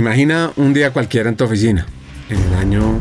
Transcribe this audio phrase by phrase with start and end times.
[0.00, 1.84] Imagina un día cualquiera en tu oficina,
[2.30, 2.98] en el año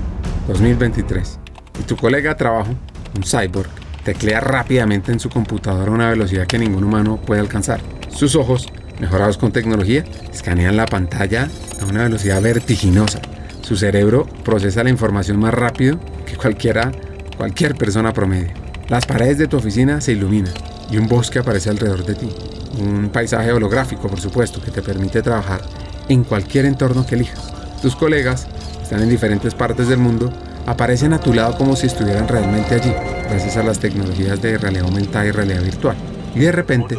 [0.49, 1.40] 2023,
[1.79, 2.76] y tu colega de trabajo,
[3.15, 3.70] un cyborg,
[4.04, 7.79] teclea rápidamente en su computadora a una velocidad que ningún humano puede alcanzar.
[8.10, 8.67] Sus ojos,
[8.99, 11.47] mejorados con tecnología, escanean la pantalla
[11.81, 13.22] a una velocidad vertiginosa.
[13.62, 16.91] Su cerebro procesa la información más rápido que cualquiera,
[17.38, 18.52] cualquier persona promedio.
[18.90, 20.54] Las paredes de tu oficina se iluminan
[20.91, 22.30] y un bosque aparece alrededor de ti.
[22.77, 25.62] Un paisaje holográfico, por supuesto, que te permite trabajar
[26.09, 27.54] en cualquier entorno que elijas.
[27.81, 28.48] Tus colegas
[28.81, 30.34] están en diferentes partes del mundo,
[30.66, 32.94] aparecen a tu lado como si estuvieran realmente allí,
[33.30, 35.95] gracias a las tecnologías de realidad aumentada y realidad virtual.
[36.36, 36.98] Y de repente,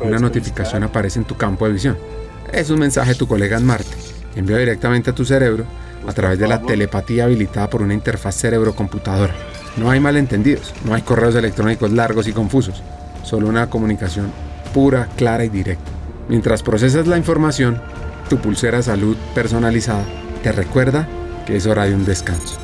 [0.00, 1.98] una notificación aparece en tu campo de visión.
[2.52, 3.96] Es un mensaje de tu colega en Marte,
[4.36, 5.64] enviado directamente a tu cerebro
[6.06, 9.34] a través de la telepatía habilitada por una interfaz cerebro-computadora.
[9.76, 12.82] No hay malentendidos, no hay correos electrónicos largos y confusos,
[13.22, 14.32] solo una comunicación
[14.74, 15.90] pura, clara y directa.
[16.28, 17.80] Mientras procesas la información,
[18.30, 20.04] tu pulsera salud personalizada
[20.44, 21.08] te recuerda
[21.46, 22.58] que es hora de un descanso.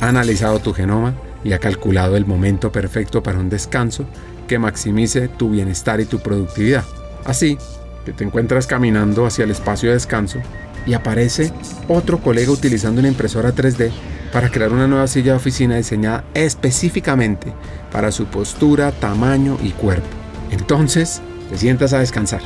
[0.00, 4.06] Ha analizado tu genoma y ha calculado el momento perfecto para un descanso
[4.46, 6.84] que maximice tu bienestar y tu productividad.
[7.24, 7.58] Así
[8.06, 10.38] que te encuentras caminando hacia el espacio de descanso
[10.86, 11.52] y aparece
[11.88, 13.90] otro colega utilizando una impresora 3D
[14.32, 17.52] para crear una nueva silla de oficina diseñada específicamente
[17.90, 20.06] para su postura, tamaño y cuerpo.
[20.52, 22.40] Entonces, te sientas a descansar,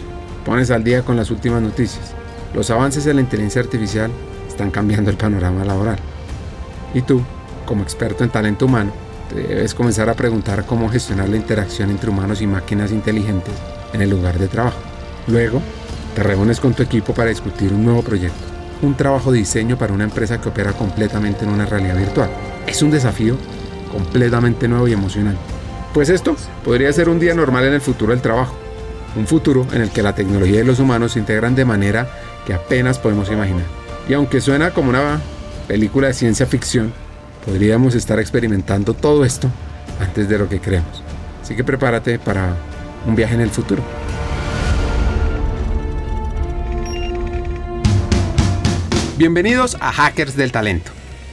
[0.47, 2.15] pones al día con las últimas noticias.
[2.55, 4.11] Los avances de la inteligencia artificial
[4.47, 5.99] están cambiando el panorama laboral.
[6.95, 7.23] Y tú,
[7.65, 8.93] como experto en talento humano,
[9.35, 13.55] debes comenzar a preguntar cómo gestionar la interacción entre humanos y máquinas inteligentes
[13.93, 14.79] en el lugar de trabajo.
[15.27, 15.63] Luego,
[16.15, 19.93] te reúnes con tu equipo para discutir un nuevo proyecto un trabajo de diseño para
[19.93, 22.31] una empresa que opera completamente en una realidad virtual.
[22.67, 23.37] Es un desafío
[23.91, 25.41] completamente nuevo y emocionante.
[25.95, 28.55] Pues esto podría ser un día normal en el futuro del trabajo.
[29.15, 32.09] Un futuro en el que la tecnología y los humanos se integran de manera
[32.47, 33.65] que apenas podemos imaginar.
[34.09, 35.21] Y aunque suena como una
[35.69, 36.93] película de ciencia ficción,
[37.45, 39.49] podríamos estar experimentando todo esto
[40.01, 41.03] antes de lo que creemos.
[41.43, 42.57] Así que prepárate para
[43.07, 43.83] un viaje en el futuro.
[49.19, 50.91] Bienvenidos a Hackers del Talento,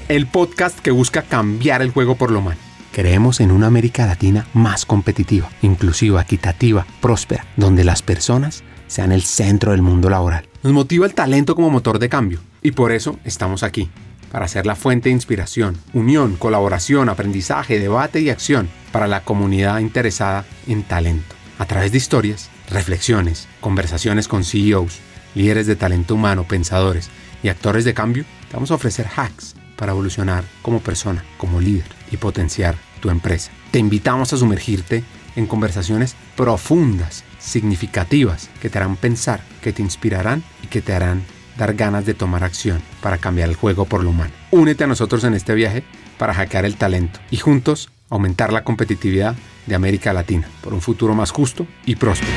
[0.10, 2.60] el podcast que busca cambiar el juego por lo malo.
[2.92, 9.22] Creemos en una América Latina más competitiva, inclusiva, equitativa, próspera, donde las personas sean el
[9.22, 10.50] centro del mundo laboral.
[10.64, 13.90] Nos motiva el talento como motor de cambio y por eso estamos aquí,
[14.30, 19.80] para ser la fuente de inspiración, unión, colaboración, aprendizaje, debate y acción para la comunidad
[19.80, 21.36] interesada en talento.
[21.58, 25.00] A través de historias, reflexiones, conversaciones con CEOs,
[25.36, 27.10] líderes de talento humano, pensadores
[27.44, 31.88] y actores de cambio, te vamos a ofrecer hacks para evolucionar como persona, como líder
[32.12, 33.52] y potenciar tu empresa.
[33.72, 35.04] Te invitamos a sumergirte
[35.36, 41.24] en conversaciones profundas, significativas, que te harán pensar, que te inspirarán y que te harán
[41.58, 44.32] dar ganas de tomar acción para cambiar el juego por lo humano.
[44.52, 45.84] Únete a nosotros en este viaje
[46.18, 49.36] para hackear el talento y juntos aumentar la competitividad
[49.66, 52.32] de América Latina por un futuro más justo y próspero.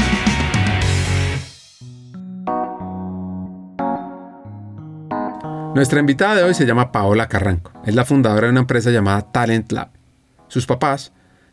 [5.74, 7.72] Nuestra invitada de hoy se llama Paola Carranco.
[7.86, 9.88] Es la fundadora de una empresa llamada Talent Lab.
[10.48, 11.12] Sus papás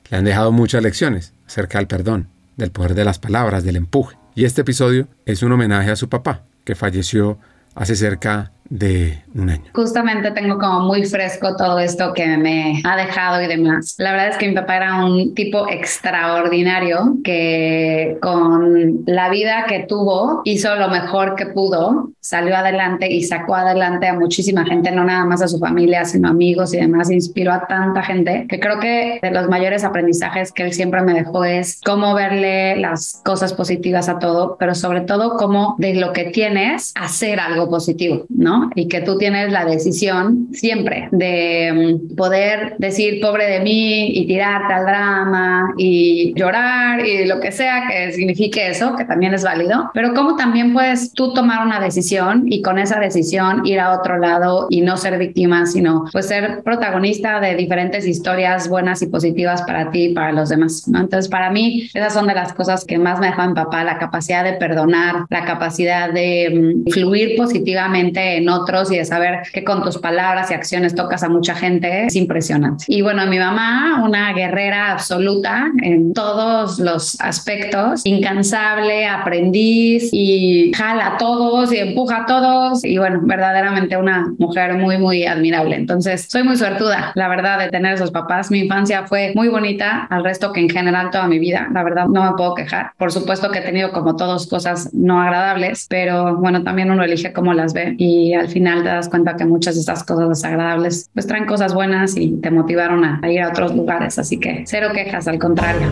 [0.09, 2.27] le han dejado muchas lecciones acerca del perdón,
[2.59, 4.17] del poder de las palabras, del empuje.
[4.35, 7.39] Y este episodio es un homenaje a su papá, que falleció
[7.73, 9.63] hace cerca de un año.
[9.73, 13.95] Justamente tengo como muy fresco todo esto que me ha dejado y demás.
[13.97, 19.85] La verdad es que mi papá era un tipo extraordinario que con la vida que
[19.87, 25.03] tuvo hizo lo mejor que pudo, salió adelante y sacó adelante a muchísima gente, no
[25.03, 28.79] nada más a su familia, sino amigos y demás, inspiró a tanta gente que creo
[28.79, 33.53] que de los mayores aprendizajes que él siempre me dejó es cómo verle las cosas
[33.53, 38.58] positivas a todo, pero sobre todo cómo de lo que tienes hacer algo positivo, ¿no?
[38.75, 44.27] Y que tú tienes la decisión siempre de mm, poder decir pobre de mí y
[44.27, 49.43] tirarte al drama y llorar y lo que sea que signifique eso, que también es
[49.43, 53.97] válido, pero cómo también puedes tú tomar una decisión y con esa decisión ir a
[53.97, 59.07] otro lado y no ser víctima, sino pues ser protagonista de diferentes historias buenas y
[59.07, 60.99] positivas para ti y para los demás, ¿no?
[60.99, 64.43] Entonces, para mí, esas son de las cosas que más me dejan papá, la capacidad
[64.43, 69.83] de perdonar, la capacidad de mm, fluir positivamente en otros y de saber que con
[69.83, 72.85] tus palabras y acciones tocas a mucha gente es impresionante.
[72.87, 81.15] Y bueno, mi mamá, una guerrera absoluta en todos los aspectos, incansable, aprendiz y jala
[81.15, 85.75] a todos y empuja a todos y bueno, verdaderamente una mujer muy, muy admirable.
[85.75, 88.51] Entonces, soy muy suertuda, la verdad, de tener esos papás.
[88.51, 92.07] Mi infancia fue muy bonita, al resto que en general toda mi vida, la verdad,
[92.07, 92.91] no me puedo quejar.
[92.97, 97.33] Por supuesto que he tenido como todos cosas no agradables, pero bueno, también uno elige
[97.33, 101.09] cómo las ve y al final te das cuenta que muchas de estas cosas desagradables
[101.13, 104.17] pues traen cosas buenas y te motivaron a, ir a otros lugares.
[104.17, 105.87] Así que cero quejas, al contrario.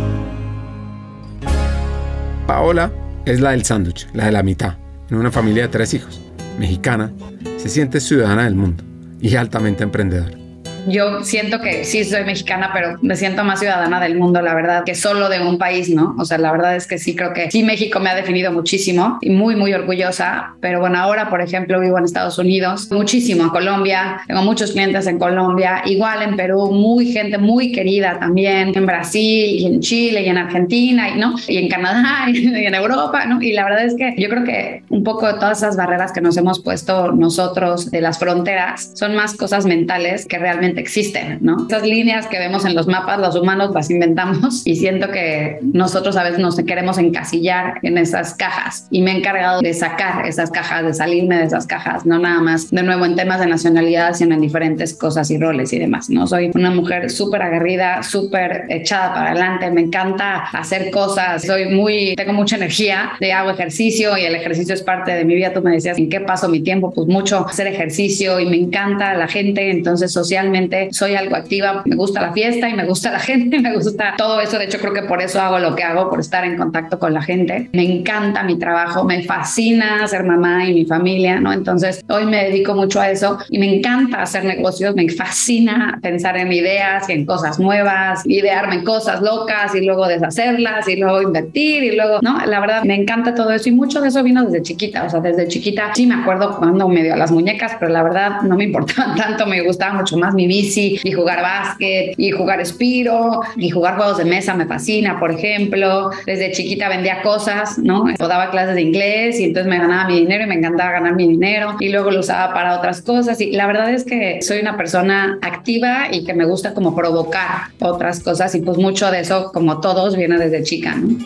[2.47, 2.91] Paola
[3.25, 4.75] es la del sándwich, la de la mitad,
[5.09, 6.21] en una familia de tres hijos,
[6.59, 7.11] mexicana,
[7.57, 8.83] se siente ciudadana del mundo
[9.19, 10.46] y altamente emprendedora
[10.87, 14.83] yo siento que sí soy mexicana, pero me siento más ciudadana del mundo, la verdad,
[14.83, 16.15] que solo de un país, ¿no?
[16.17, 19.17] O sea, la verdad es que sí creo que sí México me ha definido muchísimo
[19.21, 20.55] y muy, muy orgullosa.
[20.61, 25.07] Pero bueno, ahora, por ejemplo, vivo en Estados Unidos, muchísimo en Colombia, tengo muchos clientes
[25.07, 30.21] en Colombia, igual en Perú, muy gente muy querida también, en Brasil y en Chile
[30.21, 31.35] y en Argentina, y, ¿no?
[31.47, 33.41] Y en Canadá y en Europa, ¿no?
[33.41, 36.21] Y la verdad es que yo creo que un poco de todas esas barreras que
[36.21, 41.65] nos hemos puesto nosotros de las fronteras son más cosas mentales que realmente existen, ¿no?
[41.67, 46.15] Esas líneas que vemos en los mapas, los humanos las inventamos y siento que nosotros
[46.17, 50.51] a veces nos queremos encasillar en esas cajas y me he encargado de sacar esas
[50.51, 54.13] cajas, de salirme de esas cajas, no nada más de nuevo en temas de nacionalidad,
[54.13, 56.27] sino en diferentes cosas y roles y demás, ¿no?
[56.27, 62.15] Soy una mujer súper aguerrida, súper echada para adelante, me encanta hacer cosas, soy muy,
[62.15, 65.53] tengo mucha energía, de hago ejercicio y el ejercicio es parte de mi vida.
[65.53, 66.91] Tú me decías, ¿en qué paso mi tiempo?
[66.93, 71.95] Pues mucho hacer ejercicio y me encanta la gente, entonces socialmente soy algo activa, me
[71.95, 74.57] gusta la fiesta y me gusta la gente, me gusta todo eso.
[74.57, 77.13] De hecho, creo que por eso hago lo que hago, por estar en contacto con
[77.13, 77.69] la gente.
[77.73, 81.51] Me encanta mi trabajo, me fascina ser mamá y mi familia, ¿no?
[81.53, 86.37] Entonces, hoy me dedico mucho a eso y me encanta hacer negocios, me fascina pensar
[86.37, 91.83] en ideas y en cosas nuevas, idearme cosas locas y luego deshacerlas y luego invertir
[91.83, 92.45] y luego, ¿no?
[92.45, 95.19] La verdad, me encanta todo eso y mucho de eso vino desde chiquita, o sea,
[95.19, 98.65] desde chiquita sí me acuerdo jugando medio a las muñecas, pero la verdad no me
[98.65, 100.67] importaba tanto, me gustaba mucho más mi vida
[101.03, 106.11] y jugar básquet y jugar espiro y jugar juegos de mesa me fascina, por ejemplo.
[106.25, 108.05] Desde chiquita vendía cosas, ¿no?
[108.17, 111.27] Daba clases de inglés y entonces me ganaba mi dinero y me encantaba ganar mi
[111.27, 113.39] dinero y luego lo usaba para otras cosas.
[113.41, 117.69] Y la verdad es que soy una persona activa y que me gusta como provocar
[117.79, 121.17] otras cosas y pues mucho de eso, como todos, viene desde chica, ¿no?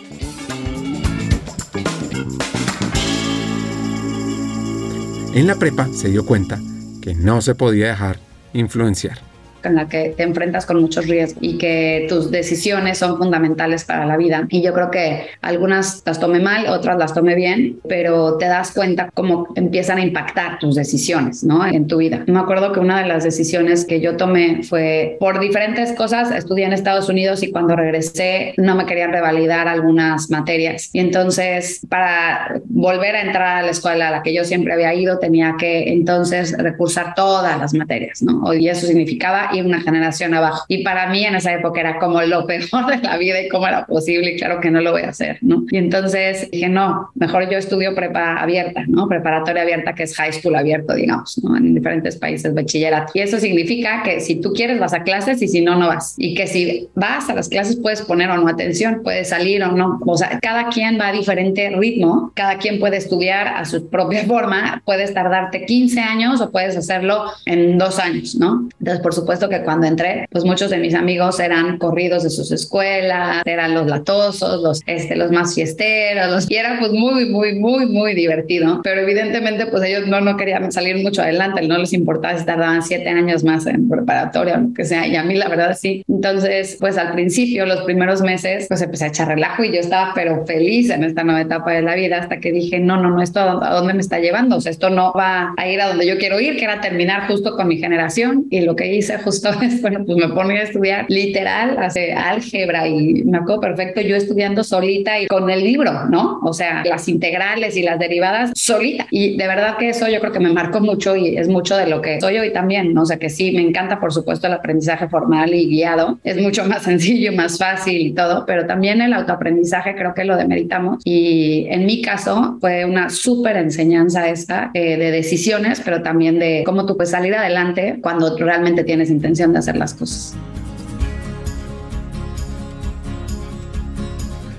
[5.34, 6.60] En la prepa se dio cuenta
[7.00, 8.18] que no se podía dejar
[8.52, 9.18] influenciar
[9.68, 14.06] en la que te enfrentas con muchos riesgos y que tus decisiones son fundamentales para
[14.06, 14.46] la vida.
[14.48, 18.72] Y yo creo que algunas las tome mal, otras las tome bien, pero te das
[18.72, 21.66] cuenta cómo empiezan a impactar tus decisiones, ¿no?
[21.66, 22.24] En tu vida.
[22.26, 26.30] Me acuerdo que una de las decisiones que yo tomé fue por diferentes cosas.
[26.30, 30.90] Estudié en Estados Unidos y cuando regresé no me querían revalidar algunas materias.
[30.92, 34.94] Y entonces, para volver a entrar a la escuela a la que yo siempre había
[34.94, 38.52] ido, tenía que entonces recursar todas las materias, ¿no?
[38.54, 40.64] Y eso significaba y una generación abajo.
[40.68, 43.66] Y para mí en esa época era como lo peor de la vida y cómo
[43.66, 45.64] era posible y claro que no lo voy a hacer, ¿no?
[45.70, 49.08] Y entonces dije, no, mejor yo estudio prepa abierta, ¿no?
[49.08, 51.56] Preparatoria abierta que es high school abierto, digamos, ¿no?
[51.56, 53.12] En diferentes países, bachillerato.
[53.14, 56.14] Y eso significa que si tú quieres vas a clases y si no, no vas.
[56.16, 59.72] Y que si vas a las clases puedes poner o no atención, puedes salir o
[59.72, 60.00] no.
[60.06, 64.24] O sea, cada quien va a diferente ritmo, cada quien puede estudiar a su propia
[64.24, 68.68] forma, puedes tardarte 15 años o puedes hacerlo en dos años, ¿no?
[68.78, 72.50] Entonces, por supuesto, que cuando entré, pues muchos de mis amigos eran corridos de sus
[72.52, 77.58] escuelas, eran los latosos, los, este, los más fiesteros, los, y era pues muy, muy,
[77.58, 78.80] muy, muy divertido.
[78.82, 82.82] Pero evidentemente, pues ellos no, no querían salir mucho adelante, no les importaba si tardaban
[82.82, 85.06] siete años más en preparatoria lo que sea.
[85.06, 86.04] Y a mí, la verdad, sí.
[86.08, 90.12] Entonces, pues al principio, los primeros meses, pues empecé a echar relajo y yo estaba,
[90.14, 93.22] pero feliz en esta nueva etapa de la vida hasta que dije, no, no, no,
[93.22, 94.56] esto a dónde me está llevando.
[94.56, 97.26] O sea, esto no va a ir a donde yo quiero ir, que era terminar
[97.26, 98.46] justo con mi generación.
[98.50, 102.86] Y lo que hice justo es, bueno, pues me ponía a estudiar literal, hace álgebra
[102.88, 106.40] y me acuerdo perfecto yo estudiando solita y con el libro, ¿no?
[106.42, 109.06] O sea, las integrales y las derivadas solita.
[109.10, 111.86] Y de verdad que eso yo creo que me marcó mucho y es mucho de
[111.86, 113.02] lo que soy hoy también, ¿no?
[113.02, 116.18] O sea, que sí, me encanta, por supuesto, el aprendizaje formal y guiado.
[116.24, 120.36] Es mucho más sencillo, más fácil y todo, pero también el autoaprendizaje creo que lo
[120.36, 121.02] demeritamos.
[121.04, 126.62] Y en mi caso fue una súper enseñanza esta eh, de decisiones, pero también de
[126.64, 130.34] cómo tú puedes salir adelante cuando realmente tienes intención de hacer las cosas.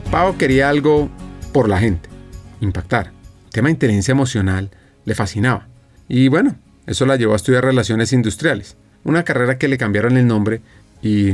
[0.09, 1.09] Pau quería algo
[1.51, 2.07] por la gente,
[2.61, 3.07] impactar.
[3.45, 4.69] El tema de inteligencia emocional
[5.03, 5.67] le fascinaba.
[6.07, 6.55] Y bueno,
[6.87, 10.61] eso la llevó a estudiar relaciones industriales, una carrera que le cambiaron el nombre
[11.01, 11.33] y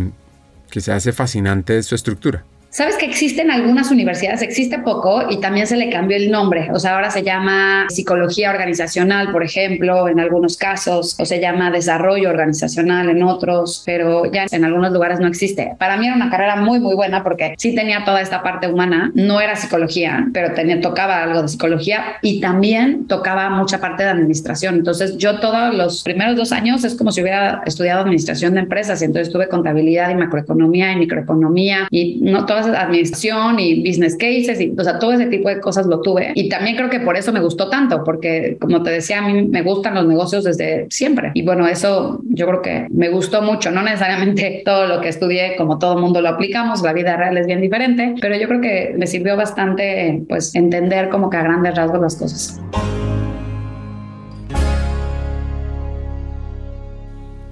[0.72, 2.46] que se hace fascinante su estructura.
[2.72, 6.70] Sabes que existen algunas universidades, existe poco y también se le cambió el nombre.
[6.72, 11.72] O sea, ahora se llama psicología organizacional, por ejemplo, en algunos casos, o se llama
[11.72, 15.76] desarrollo organizacional en otros, pero ya en algunos lugares no existe.
[15.80, 19.12] Para mí era una carrera muy, muy buena porque sí tenía toda esta parte humana.
[19.16, 24.10] No era psicología, pero tenía, tocaba algo de psicología y también tocaba mucha parte de
[24.10, 24.76] administración.
[24.76, 29.02] Entonces, yo todos los primeros dos años es como si hubiera estudiado administración de empresas
[29.02, 34.60] y entonces tuve contabilidad y macroeconomía y microeconomía y no todo administración y business cases
[34.60, 36.32] y, o sea, todo ese tipo de cosas lo tuve.
[36.36, 39.48] Y también creo que por eso me gustó tanto, porque como te decía, a mí
[39.48, 41.32] me gustan los negocios desde siempre.
[41.34, 43.72] Y bueno, eso yo creo que me gustó mucho.
[43.72, 47.48] No necesariamente todo lo que estudié, como todo mundo lo aplicamos, la vida real es
[47.48, 51.76] bien diferente, pero yo creo que me sirvió bastante, pues, entender como que a grandes
[51.76, 52.60] rasgos las cosas.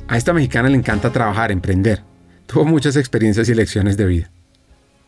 [0.10, 2.02] A esta mexicana le encanta trabajar, emprender.
[2.46, 4.32] Tuvo muchas experiencias y lecciones de vida.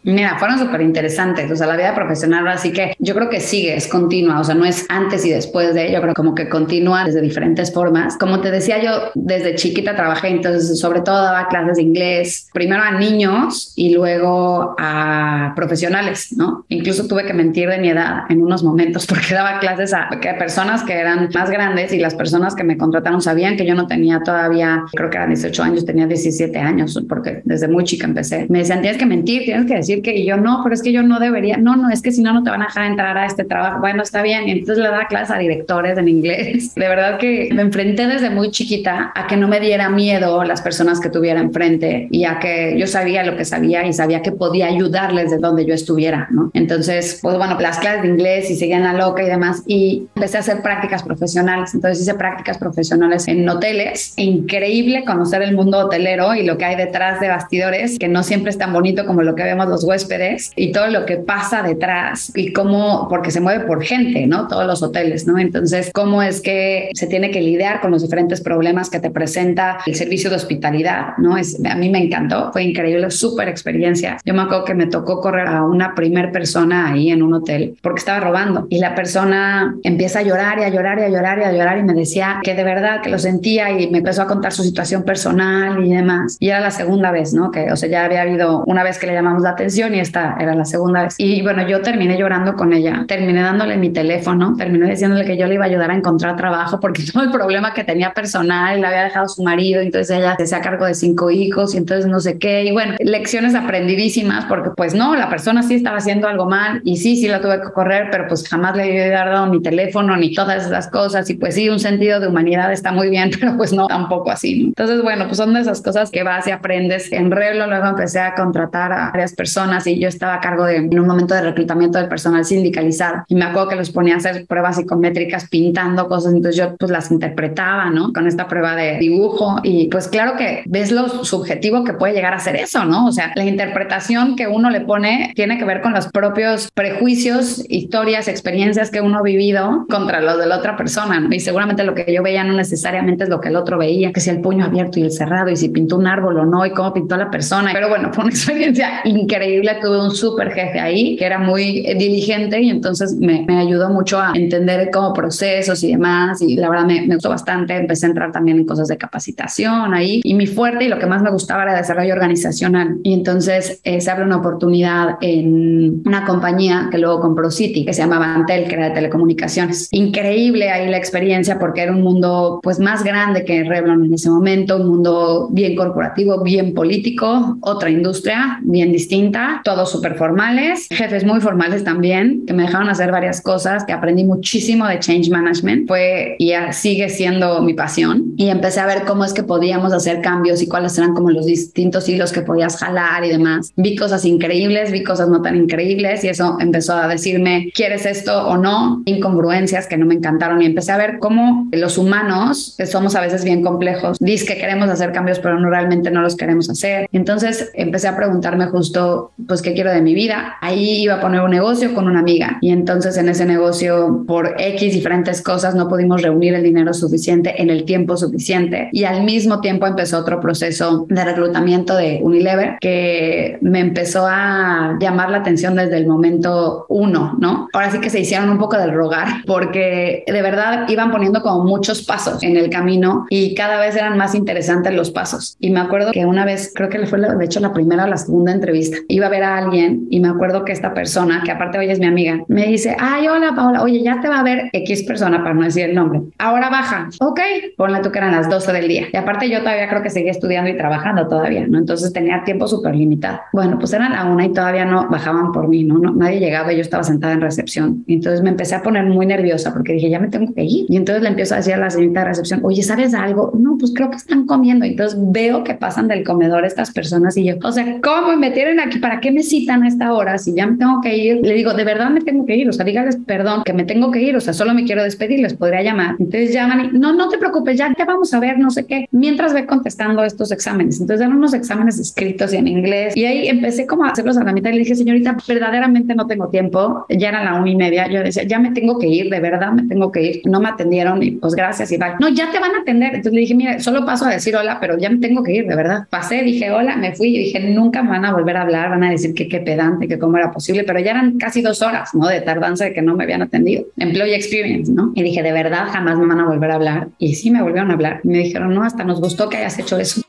[0.04, 1.52] Mira, fueron súper interesantes.
[1.52, 4.40] O sea, la vida profesional, así que yo creo que sigue, es continua.
[4.40, 7.74] O sea, no es antes y después de ello, creo como que continúa desde diferentes
[7.74, 8.18] formas.
[8.18, 12.82] Como te decía, yo desde chiquita trabajé, entonces, sobre todo daba clases de inglés, primero
[12.82, 16.66] a niños y luego a profesionales, ¿no?
[16.70, 20.38] Incluso tuve que mentir de mi edad en unos momentos porque daba clases a, a
[20.38, 23.88] personas que eran más grandes y las personas que me contrataron sabían que yo no
[23.88, 28.46] tenía todavía, creo que eran 18 años, tenía 17 años, porque desde muy chica empecé.
[28.50, 31.04] Me decían, tienes que mentir, tienes que decir que yo no, pero es que yo
[31.04, 33.26] no debería, no, no, es que si no, no te van a dejar entrar a
[33.26, 33.80] este trabajo.
[33.80, 34.48] Bueno, está bien.
[34.48, 36.76] Y entonces le da clases a directores en inglés.
[36.80, 40.62] De verdad que me enfrenté desde muy chiquita a que no me diera miedo las
[40.62, 44.32] personas que tuviera enfrente y a que yo sabía lo que sabía y sabía que
[44.32, 46.52] podía ayudarles de donde yo estuviera, ¿no?
[46.54, 50.38] Entonces, pues bueno, las clases de inglés y seguían la loca y demás y empecé
[50.38, 51.74] a hacer prácticas profesionales.
[51.74, 54.14] Entonces hice prácticas profesionales en hoteles.
[54.18, 58.50] Increíble conocer el mundo hotelero y lo que hay detrás de bastidores, que no siempre
[58.52, 62.32] es tan bonito como lo que vemos los huéspedes y todo lo que pasa detrás
[62.36, 64.48] y cómo, porque se mueve por gente, ¿no?
[64.48, 65.38] Todos los hoteles, ¿no?
[65.38, 69.80] Entonces, cómo es que se tiene que lidiar con los diferentes problemas que te presenta
[69.86, 71.38] el servicio de hospitalidad, ¿no?
[71.38, 74.18] Es, a mí me encantó, fue increíble, súper experiencia.
[74.26, 77.76] Yo me acuerdo que me tocó correr a una primer persona ahí en un hotel
[77.82, 81.40] porque estaba robando y la persona empieza a llorar y a llorar y a llorar
[81.40, 84.22] y a llorar y me decía que de verdad que lo sentía y me empezó
[84.22, 86.38] a contar su situación personal y demás.
[86.40, 87.52] Y era la segunda vez, ¿no?
[87.52, 90.36] Que, o sea, ya había habido una vez que le llamamos la atención y esta
[90.40, 91.16] era la segunda vez.
[91.18, 95.46] Y bueno, yo terminé llorando con ella, terminé dándole mi teléfono, terminé diciéndole que yo
[95.48, 98.88] le iba a ayudar a encontrar trabajo porque todo el problema que tenía personal, le
[98.88, 102.20] había dejado su marido, entonces ella se hacía cargo de cinco hijos y entonces no
[102.20, 102.66] sé qué.
[102.66, 106.98] Y bueno, lecciones aprendidísimas porque pues no, la persona sí estaba haciendo algo mal y
[106.98, 110.34] sí, sí la tuve que correr, pero pues jamás le había dado mi teléfono ni
[110.34, 111.30] todas esas cosas.
[111.30, 114.64] Y pues sí, un sentido de humanidad está muy bien, pero pues no, tampoco así.
[114.68, 117.12] Entonces, bueno, pues son de esas cosas que vas y aprendes.
[117.12, 120.78] En Relo luego empecé a contratar a varias personas y yo estaba a cargo de
[120.78, 124.18] en un momento de reclutamiento del personal sindicalizado y me acuerdo que los ponía a
[124.18, 128.14] hacer pruebas psicométricas pintando cosas, entonces yo pues las interpretaba, ¿no?
[128.14, 132.34] Con esta prueba de dibujo y pues claro que ves lo subjetivo que puede llegar
[132.34, 133.08] a ser eso, ¿no?
[133.08, 137.64] O sea, la interpretación que uno le pone tiene que ver con los propios prejuicios,
[137.68, 141.34] historias, experiencias que uno ha vivido contra los de la otra persona, ¿no?
[141.34, 144.22] Y seguramente lo que yo veía no necesariamente es lo que el otro veía, que
[144.22, 146.72] si el puño abierto y el cerrado y si pintó un árbol o no y
[146.72, 147.72] cómo pintó la persona.
[147.74, 149.49] Pero bueno, fue una experiencia increíble
[149.82, 154.20] tuve un súper jefe ahí que era muy diligente y entonces me, me, ayudó mucho
[154.20, 157.76] a entender cómo procesos y demás y la verdad me, me, gustó bastante.
[157.76, 161.06] Empecé a entrar también en cosas de capacitación ahí y mi fuerte y lo que
[161.06, 166.26] más me gustaba era desarrollo organizacional y entonces eh, se abre una oportunidad en una
[166.26, 169.90] compañía que luego compró City que se llamaba Antel que era de telecomunicaciones.
[169.92, 174.30] Increíble ahí la experiencia porque era un mundo pues más grande que Revlon en ese
[174.30, 181.24] momento, un mundo bien corporativo, bien político, otra industria bien distinta todos súper formales, jefes
[181.24, 185.88] muy formales también, que me dejaron hacer varias cosas, que aprendí muchísimo de change management,
[185.88, 188.34] fue y sigue siendo mi pasión.
[188.38, 191.46] Y empecé a ver cómo es que podíamos hacer cambios y cuáles eran como los
[191.46, 193.72] distintos hilos que podías jalar y demás.
[193.76, 198.48] Vi cosas increíbles, vi cosas no tan increíbles y eso empezó a decirme, ¿quieres esto
[198.48, 199.02] o no?
[199.06, 203.44] Incongruencias que no me encantaron y empecé a ver cómo los humanos somos a veces
[203.44, 204.18] bien complejos.
[204.20, 207.08] Dice que queremos hacer cambios, pero no realmente no los queremos hacer.
[207.12, 210.58] Entonces empecé a preguntarme justo pues, qué quiero de mi vida.
[210.62, 214.56] Ahí iba a poner un negocio con una amiga y entonces en ese negocio, por
[214.58, 219.24] X diferentes cosas, no pudimos reunir el dinero suficiente en el tiempo suficiente y al
[219.24, 225.38] mismo tiempo empezó otro proceso de reclutamiento de Unilever que me empezó a llamar la
[225.38, 227.70] atención desde el momento uno, ¿no?
[227.74, 231.64] Ahora sí que se hicieron un poco del rogar porque de verdad iban poniendo como
[231.64, 235.56] muchos pasos en el camino y cada vez eran más interesantes los pasos.
[235.60, 238.18] Y me acuerdo que una vez, creo que fue de hecho la primera o la
[238.18, 241.52] segunda entrevista, y iba a ver a alguien y me acuerdo que esta persona, que
[241.52, 244.44] aparte hoy es mi amiga, me dice, ay, hola Paola, oye, ya te va a
[244.44, 246.22] ver X persona para no decir el nombre.
[246.38, 247.10] Ahora baja.
[247.20, 247.40] Ok,
[247.78, 249.08] ponle tú que eran las 12 del día.
[249.12, 251.78] Y aparte yo todavía creo que seguía estudiando y trabajando todavía, ¿no?
[251.78, 253.40] Entonces tenía tiempo súper limitado.
[253.54, 255.98] Bueno, pues eran la una y todavía no bajaban por mí, ¿no?
[255.98, 256.12] ¿no?
[256.12, 258.04] Nadie llegaba y yo estaba sentada en recepción.
[258.08, 260.86] Entonces me empecé a poner muy nerviosa porque dije, ya me tengo que ir.
[260.88, 263.52] Y entonces le empiezo a decir a la señorita de recepción, oye, ¿sabes algo?
[263.58, 264.86] No, pues creo que están comiendo.
[264.86, 268.52] Y entonces veo que pasan del comedor estas personas y yo, o sea, ¿cómo me
[268.52, 268.99] tienen aquí?
[269.00, 270.38] ¿Para qué me citan a esta hora?
[270.38, 272.70] Si ya me tengo que ir, le digo, de verdad me tengo que ir.
[272.70, 274.36] O sea, dígales, perdón, que me tengo que ir.
[274.36, 276.16] O sea, solo me quiero despedir, les podría llamar.
[276.20, 279.08] Entonces llaman y, no, no te preocupes, ya te vamos a ver, no sé qué.
[279.12, 281.00] Mientras ve contestando estos exámenes.
[281.00, 283.16] Entonces eran unos exámenes escritos y en inglés.
[283.16, 286.28] Y ahí empecé como a hacerlos a la mitad y le dije, señorita, verdaderamente no
[286.28, 287.06] tengo tiempo.
[287.10, 288.08] Ya era la una y media.
[288.08, 290.42] Yo decía, ya me tengo que ir, de verdad me tengo que ir.
[290.46, 292.14] No me atendieron y pues gracias y bye.
[292.20, 293.16] No, ya te van a atender.
[293.16, 295.68] Entonces le dije, mire, solo paso a decir hola, pero ya me tengo que ir,
[295.68, 296.08] de verdad.
[296.10, 299.04] Pasé, dije hola, me fui y dije, nunca me van a volver a hablar, van
[299.04, 302.14] a decir que qué pedante, que cómo era posible, pero ya eran casi dos horas,
[302.14, 302.28] ¿no?
[302.28, 303.86] De tardanza de que no me habían atendido.
[303.98, 305.12] Employee experience, ¿no?
[305.16, 307.08] Y dije, de verdad, jamás me van a volver a hablar.
[307.18, 308.22] Y sí me volvieron a hablar.
[308.24, 310.22] me dijeron, no, hasta nos gustó que hayas hecho eso.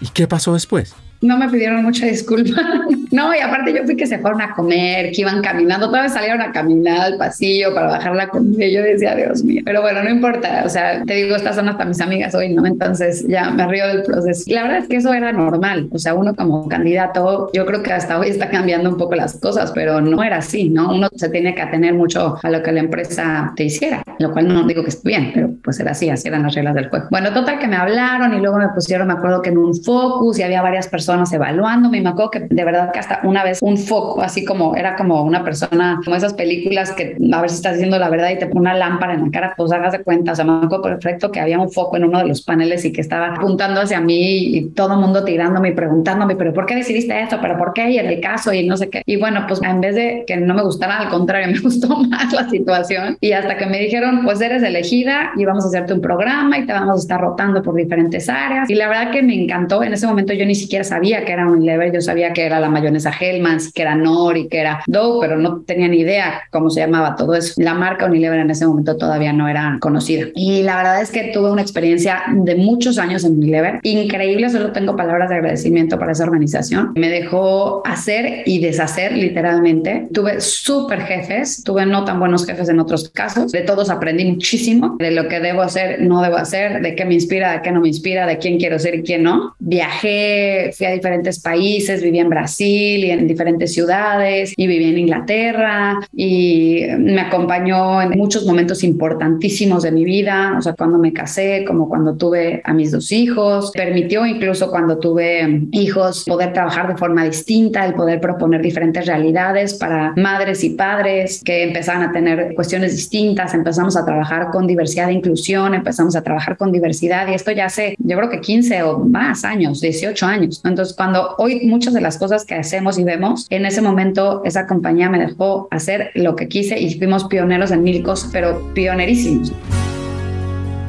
[0.00, 0.94] ¿Y qué pasó después?
[1.22, 2.60] No me pidieron mucha disculpa.
[3.12, 6.40] no, y aparte yo fui que se fueron a comer, que iban caminando, vez salieron
[6.42, 8.66] a caminar al pasillo para bajar la comida.
[8.66, 10.64] Yo decía, Dios mío, pero bueno, no importa.
[10.66, 12.66] O sea, te digo, estas son hasta mis amigas hoy, ¿no?
[12.66, 14.44] Entonces ya me río del proceso.
[14.48, 15.88] La verdad es que eso era normal.
[15.92, 19.38] O sea, uno como candidato, yo creo que hasta hoy está cambiando un poco las
[19.38, 20.92] cosas, pero no era así, ¿no?
[20.92, 24.48] Uno se tiene que atener mucho a lo que la empresa te hiciera, lo cual
[24.48, 27.06] no digo que esté bien, pero pues era así, así eran las reglas del juego.
[27.10, 30.38] Bueno, total que me hablaron y luego me pusieron, me acuerdo que en un focus
[30.38, 32.00] y había varias personas evaluándome.
[32.00, 35.22] Me acuerdo que de verdad que hasta una vez un foco, así como era como
[35.22, 38.46] una persona, como esas películas que a ver si estás diciendo la verdad y te
[38.46, 40.32] pone una lámpara en la cara, pues hagas de cuenta.
[40.32, 42.92] O sea, me acuerdo perfecto que había un foco en uno de los paneles y
[42.92, 46.74] que estaba apuntando hacia mí y todo el mundo tirándome y preguntándome, pero ¿por qué
[46.74, 47.38] decidiste esto?
[47.40, 47.90] ¿Pero por qué?
[47.90, 49.02] Y en el caso y no sé qué.
[49.06, 52.32] Y bueno, pues en vez de que no me gustara, al contrario, me gustó más
[52.32, 53.16] la situación.
[53.20, 56.66] Y hasta que me dijeron, pues eres elegida y vamos a hacerte un programa y
[56.66, 58.68] te vamos a estar rotando por diferentes áreas.
[58.70, 59.82] Y la verdad que me encantó.
[59.82, 62.60] En ese momento yo ni siquiera sabía sabía que era Unilever, yo sabía que era
[62.60, 66.70] la mayonesa Hellmann's, que era Nori, que era Dough, pero no tenía ni idea cómo
[66.70, 67.54] se llamaba todo eso.
[67.56, 70.26] La marca Unilever en ese momento todavía no era conocida.
[70.36, 74.70] Y la verdad es que tuve una experiencia de muchos años en Unilever, increíble, solo
[74.70, 76.92] tengo palabras de agradecimiento para esa organización.
[76.94, 80.06] Me dejó hacer y deshacer literalmente.
[80.12, 83.50] Tuve súper jefes, tuve no tan buenos jefes en otros casos.
[83.50, 87.14] De todos aprendí muchísimo de lo que debo hacer, no debo hacer, de qué me
[87.14, 89.56] inspira, de qué no me inspira, de quién quiero ser y quién no.
[89.58, 94.98] Viajé, fui a diferentes países, viví en Brasil y en diferentes ciudades y viví en
[94.98, 101.12] Inglaterra y me acompañó en muchos momentos importantísimos de mi vida, o sea, cuando me
[101.12, 106.88] casé, como cuando tuve a mis dos hijos, permitió incluso cuando tuve hijos poder trabajar
[106.88, 112.10] de forma distinta, el poder proponer diferentes realidades para madres y padres que empezaban a
[112.10, 117.28] tener cuestiones distintas, empezamos a trabajar con diversidad e inclusión, empezamos a trabajar con diversidad
[117.28, 120.60] y esto ya hace, yo creo que 15 o más años, 18 años.
[120.72, 124.66] Entonces, cuando hoy muchas de las cosas que hacemos y vemos, en ese momento esa
[124.66, 129.52] compañía me dejó hacer lo que quise y fuimos pioneros en mil cosas, pero pionerísimos.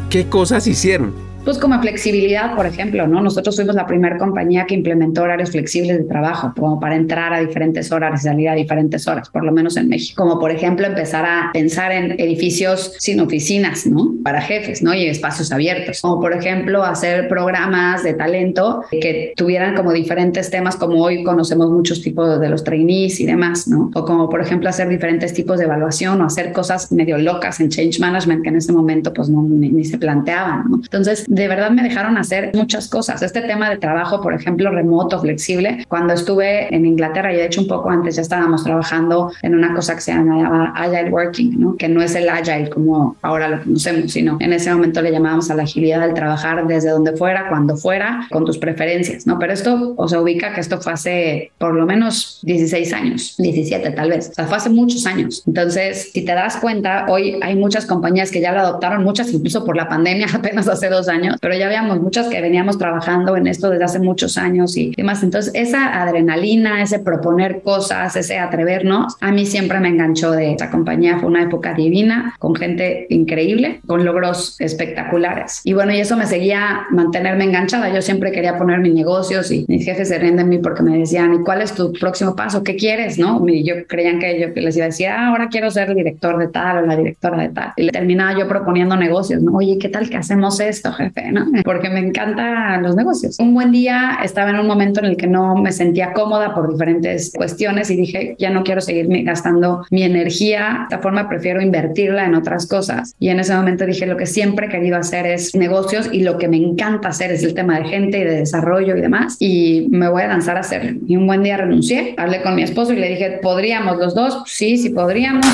[0.09, 1.32] ¿Qué cosas hicieron?
[1.43, 3.21] Pues como flexibilidad, por ejemplo, ¿no?
[3.21, 7.41] Nosotros fuimos la primera compañía que implementó horarios flexibles de trabajo, como para entrar a
[7.41, 10.23] diferentes horas y salir a diferentes horas, por lo menos en México.
[10.23, 14.13] Como por ejemplo empezar a pensar en edificios sin oficinas, ¿no?
[14.23, 14.93] Para jefes, ¿no?
[14.93, 15.99] Y espacios abiertos.
[15.99, 21.69] Como por ejemplo hacer programas de talento que tuvieran como diferentes temas, como hoy conocemos
[21.71, 23.91] muchos tipos de los trainees y demás, ¿no?
[23.93, 27.67] O como por ejemplo hacer diferentes tipos de evaluación o hacer cosas medio locas en
[27.67, 30.77] change management que en ese momento pues no ni, ni se planteaban, ¿no?
[30.77, 33.23] Entonces, de verdad me dejaron hacer muchas cosas.
[33.23, 37.61] Este tema de trabajo, por ejemplo, remoto, flexible, cuando estuve en Inglaterra, y de hecho
[37.61, 41.75] un poco antes ya estábamos trabajando en una cosa que se llama Agile Working, ¿no?
[41.75, 45.49] que no es el Agile como ahora lo conocemos, sino en ese momento le llamábamos
[45.49, 49.39] a la agilidad del trabajar desde donde fuera, cuando fuera, con tus preferencias, ¿no?
[49.39, 53.89] Pero esto, o se ubica que esto fue hace por lo menos 16 años, 17
[53.91, 55.43] tal vez, o sea, fue hace muchos años.
[55.47, 59.65] Entonces, si te das cuenta, hoy hay muchas compañías que ya lo adoptaron, muchas incluso
[59.65, 63.47] por la pandemia apenas hace dos años, pero ya habíamos muchas que veníamos trabajando en
[63.47, 65.23] esto desde hace muchos años y demás.
[65.23, 70.69] Entonces, esa adrenalina, ese proponer cosas, ese atrevernos, a mí siempre me enganchó de esa
[70.69, 71.19] compañía.
[71.19, 75.61] Fue una época divina, con gente increíble, con logros espectaculares.
[75.63, 77.93] Y bueno, y eso me seguía mantenerme enganchada.
[77.93, 80.97] Yo siempre quería poner mis negocios y mis jefes se ríen de mí porque me
[80.97, 82.63] decían, ¿y cuál es tu próximo paso?
[82.63, 83.17] ¿Qué quieres?
[83.17, 83.43] ¿No?
[83.47, 86.37] Y yo creían que yo les iba a decir, ah, ahora quiero ser el director
[86.37, 87.73] de tal o la directora de tal.
[87.77, 89.53] Y le terminaba yo proponiendo negocios, ¿no?
[89.53, 91.12] Oye, ¿qué tal que hacemos esto, jefe?
[91.31, 91.45] ¿No?
[91.63, 93.37] Porque me encantan los negocios.
[93.39, 96.71] Un buen día estaba en un momento en el que no me sentía cómoda por
[96.71, 100.77] diferentes cuestiones y dije, ya no quiero seguir gastando mi energía.
[100.79, 103.15] De esta forma prefiero invertirla en otras cosas.
[103.19, 106.37] Y en ese momento dije, lo que siempre he querido hacer es negocios y lo
[106.37, 109.37] que me encanta hacer es el tema de gente y de desarrollo y demás.
[109.39, 110.99] Y me voy a lanzar a hacerlo.
[111.07, 114.43] Y un buen día renuncié, hablé con mi esposo y le dije, ¿podríamos los dos?
[114.45, 115.45] Sí, sí podríamos.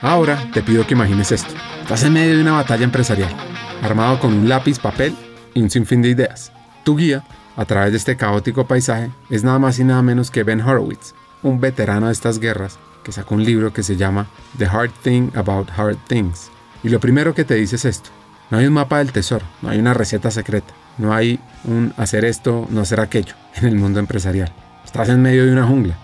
[0.00, 1.52] Ahora te pido que imagines esto.
[1.82, 3.34] Estás en medio de una batalla empresarial,
[3.82, 5.12] armado con un lápiz, papel
[5.54, 6.52] y un sinfín de ideas.
[6.84, 7.24] Tu guía,
[7.56, 11.14] a través de este caótico paisaje, es nada más y nada menos que Ben Horowitz,
[11.42, 15.30] un veterano de estas guerras que sacó un libro que se llama The Hard Thing
[15.34, 16.48] About Hard Things.
[16.84, 18.10] Y lo primero que te dice es esto.
[18.50, 22.24] No hay un mapa del tesoro, no hay una receta secreta, no hay un hacer
[22.24, 24.52] esto, no hacer aquello en el mundo empresarial.
[24.84, 25.98] Estás en medio de una jungla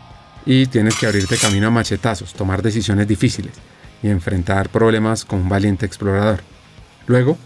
[0.45, 3.53] y tienes que abrirte camino a machetazos, tomar decisiones difíciles
[4.05, 6.43] y enfrentar problemas con un valiente explorador.
[7.07, 7.39] Luego,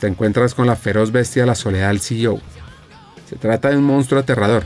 [0.00, 2.40] te encuentras con la feroz bestia de la soledad del CEO.
[3.30, 4.64] Se trata de un monstruo aterrador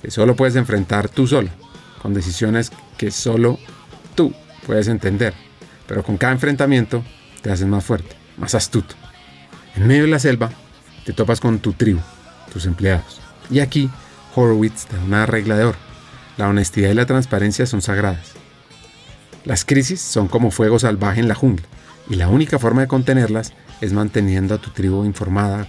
[0.00, 1.50] que solo puedes enfrentar tú solo,
[2.00, 3.58] con decisiones que solo
[4.14, 4.32] tú
[4.66, 5.34] puedes entender,
[5.86, 7.04] pero con cada enfrentamiento
[7.42, 8.94] te haces más fuerte, más astuto.
[9.76, 10.52] En medio de la selva,
[11.04, 12.00] te topas con tu tribu,
[12.50, 13.20] tus empleados.
[13.50, 13.90] Y aquí,
[14.34, 15.78] Horowitz te da una regla de oro.
[16.38, 18.41] La honestidad y la transparencia son sagradas.
[19.44, 21.66] Las crisis son como fuego salvaje en la jungla
[22.08, 25.66] y la única forma de contenerlas es manteniendo a tu tribu informada,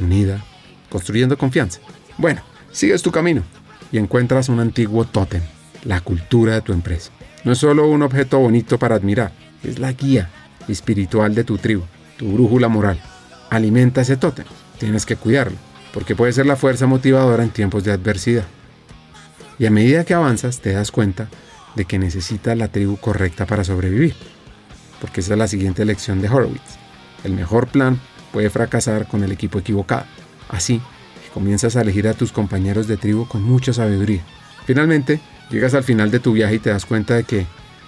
[0.00, 0.44] unida,
[0.90, 1.80] construyendo confianza.
[2.18, 3.42] Bueno, sigues tu camino
[3.90, 5.42] y encuentras un antiguo tótem,
[5.84, 7.10] la cultura de tu empresa.
[7.42, 9.32] No es solo un objeto bonito para admirar,
[9.64, 10.30] es la guía
[10.68, 11.82] espiritual de tu tribu,
[12.16, 13.00] tu brújula moral.
[13.50, 14.46] Alimenta ese tótem,
[14.78, 15.56] tienes que cuidarlo,
[15.92, 18.44] porque puede ser la fuerza motivadora en tiempos de adversidad.
[19.58, 21.28] Y a medida que avanzas te das cuenta
[21.76, 24.14] de que necesita la tribu correcta para sobrevivir.
[25.00, 26.78] Porque esa es la siguiente lección de Horowitz.
[27.22, 28.00] El mejor plan
[28.32, 30.06] puede fracasar con el equipo equivocado.
[30.48, 30.80] Así
[31.32, 34.22] comienzas a elegir a tus compañeros de tribu con mucha sabiduría.
[34.64, 37.46] Finalmente, llegas al final de tu viaje y te das cuenta de que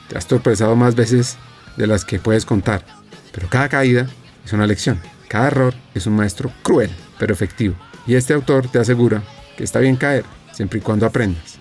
[0.08, 1.38] te has tropezado más veces
[1.78, 2.84] de las que puedes contar.
[3.32, 4.06] Pero cada caída
[4.44, 5.00] es una lección.
[5.28, 7.74] Cada error es un maestro cruel, pero efectivo.
[8.06, 9.22] Y este autor te asegura
[9.56, 11.58] que está bien caer, siempre y cuando aprendas,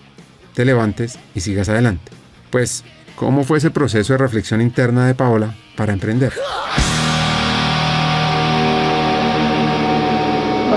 [0.54, 2.17] te levantes y sigas adelante.
[2.50, 2.84] Pues,
[3.16, 6.32] ¿cómo fue ese proceso de reflexión interna de Paola para emprender?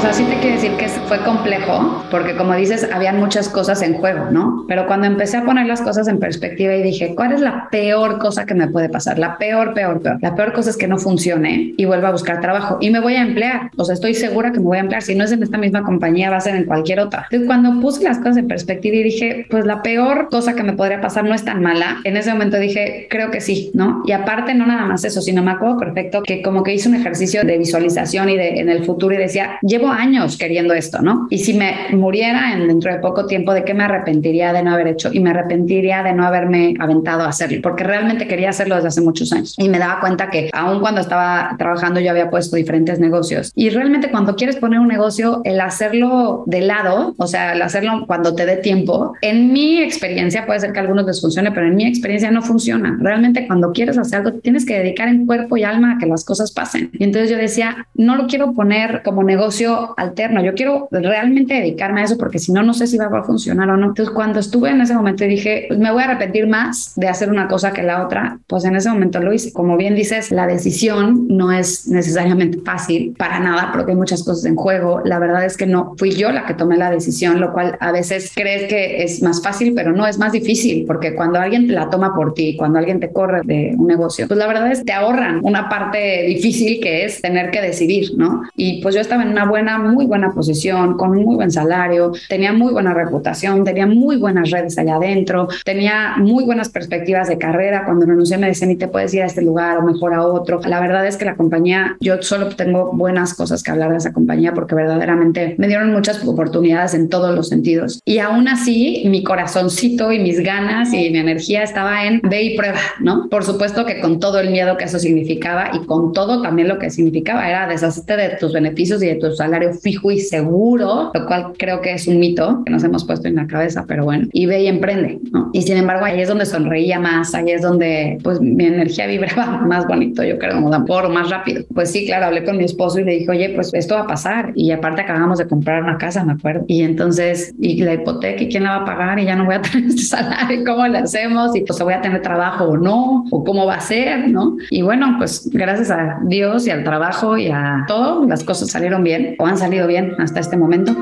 [0.02, 3.94] Sea, sí te quiero decir que fue complejo, porque como dices, habían muchas cosas en
[3.94, 4.66] juego, ¿no?
[4.68, 8.18] Pero cuando empecé a poner las cosas en perspectiva y dije, ¿cuál es la peor
[8.18, 9.20] cosa que me puede pasar?
[9.20, 10.18] La peor, peor, peor.
[10.22, 13.14] La peor cosa es que no funcione y vuelva a buscar trabajo y me voy
[13.16, 13.70] a emplear.
[13.78, 15.04] O sea, estoy segura que me voy a emplear.
[15.04, 17.28] Si no es en esta misma compañía, va a ser en cualquier otra.
[17.30, 20.74] Entonces, cuando puse las cosas en perspectiva y dije, pues la peor cosa que me
[20.74, 24.02] podría pasar no es tan mala, en ese momento dije, creo que sí, ¿no?
[24.06, 26.96] Y aparte, no nada más eso, sino me acuerdo perfecto que como que hice un
[26.96, 31.28] ejercicio de visualización y de en el futuro y decía, llevo años queriendo esto, ¿no?
[31.30, 34.74] Y si me muriera en dentro de poco tiempo, ¿de qué me arrepentiría de no
[34.74, 35.10] haber hecho?
[35.12, 39.02] Y me arrepentiría de no haberme aventado a hacerlo, porque realmente quería hacerlo desde hace
[39.02, 39.56] muchos años.
[39.58, 43.52] Y me daba cuenta que aun cuando estaba trabajando yo había puesto diferentes negocios.
[43.56, 48.06] Y realmente cuando quieres poner un negocio, el hacerlo de lado, o sea, el hacerlo
[48.08, 51.68] cuando te dé tiempo, en mi experiencia puede ser que a algunos les funcione, pero
[51.68, 52.98] en mi experiencia no funciona.
[53.00, 56.26] Realmente cuando quieres hacer algo, tienes que dedicar en cuerpo y alma a que las
[56.26, 56.92] cosas pasen.
[56.94, 62.02] Y entonces yo decía, no lo quiero poner como negocio alterno, yo quiero realmente dedicarme
[62.02, 63.88] a eso porque si no, no sé si va a funcionar o no.
[63.88, 67.08] Entonces, cuando estuve en ese momento y dije, pues me voy a arrepentir más de
[67.08, 69.54] hacer una cosa que la otra, pues en ese momento lo hice.
[69.54, 74.46] Como bien dices, la decisión no es necesariamente fácil para nada porque hay muchas cosas
[74.46, 75.02] en juego.
[75.06, 77.92] La verdad es que no fui yo la que tomé la decisión, lo cual a
[77.92, 81.74] veces crees que es más fácil, pero no es más difícil porque cuando alguien te
[81.74, 84.80] la toma por ti, cuando alguien te corre de un negocio, pues la verdad es
[84.80, 88.44] que te ahorran una parte difícil que es tener que decidir, ¿no?
[88.56, 92.54] Y pues yo estaba en una buena, muy buena posición, con muy buen salario, tenía
[92.54, 97.86] muy buena reputación, tenía muy buenas redes allá adentro, tenía muy buenas perspectivas de carrera.
[97.86, 100.62] Cuando renuncié me decían, y te puedes ir a este lugar o mejor a otro.
[100.66, 104.14] La verdad es que la compañía, yo solo tengo buenas cosas que hablar de esa
[104.14, 108.02] compañía porque verdaderamente me dieron muchas oportunidades en todos los sentidos.
[108.06, 112.58] Y aún así, mi corazoncito y mis ganas y mi energía estaba en ve y
[112.58, 113.28] prueba, ¿no?
[113.30, 116.80] Por supuesto que con todo el miedo que eso significaba y con todo también lo
[116.80, 121.12] que significaba era deshacerte de tus beneficios y de tu salario salario fijo y seguro,
[121.14, 124.04] lo cual creo que es un mito que nos hemos puesto en la cabeza, pero
[124.04, 125.50] bueno, y ve y emprende, ¿no?
[125.54, 129.58] Y sin embargo, ahí es donde sonreía más, ahí es donde pues mi energía vibraba
[129.60, 131.64] más bonito, yo creo, por más rápido.
[131.74, 134.08] Pues sí, claro, hablé con mi esposo y le dije, oye, pues esto va a
[134.08, 134.52] pasar.
[134.56, 136.66] Y aparte acabamos de comprar una casa, me acuerdo.
[136.68, 139.20] Y entonces, y la hipoteca, ¿y quién la va a pagar?
[139.20, 141.56] Y ya no voy a tener este salario, ¿cómo le hacemos?
[141.56, 144.58] Y pues voy a tener trabajo o no, o cómo va a ser, ¿no?
[144.70, 149.04] Y bueno, pues gracias a Dios y al trabajo y a todo, las cosas salieron
[149.04, 150.96] bien o han salido bien hasta este momento.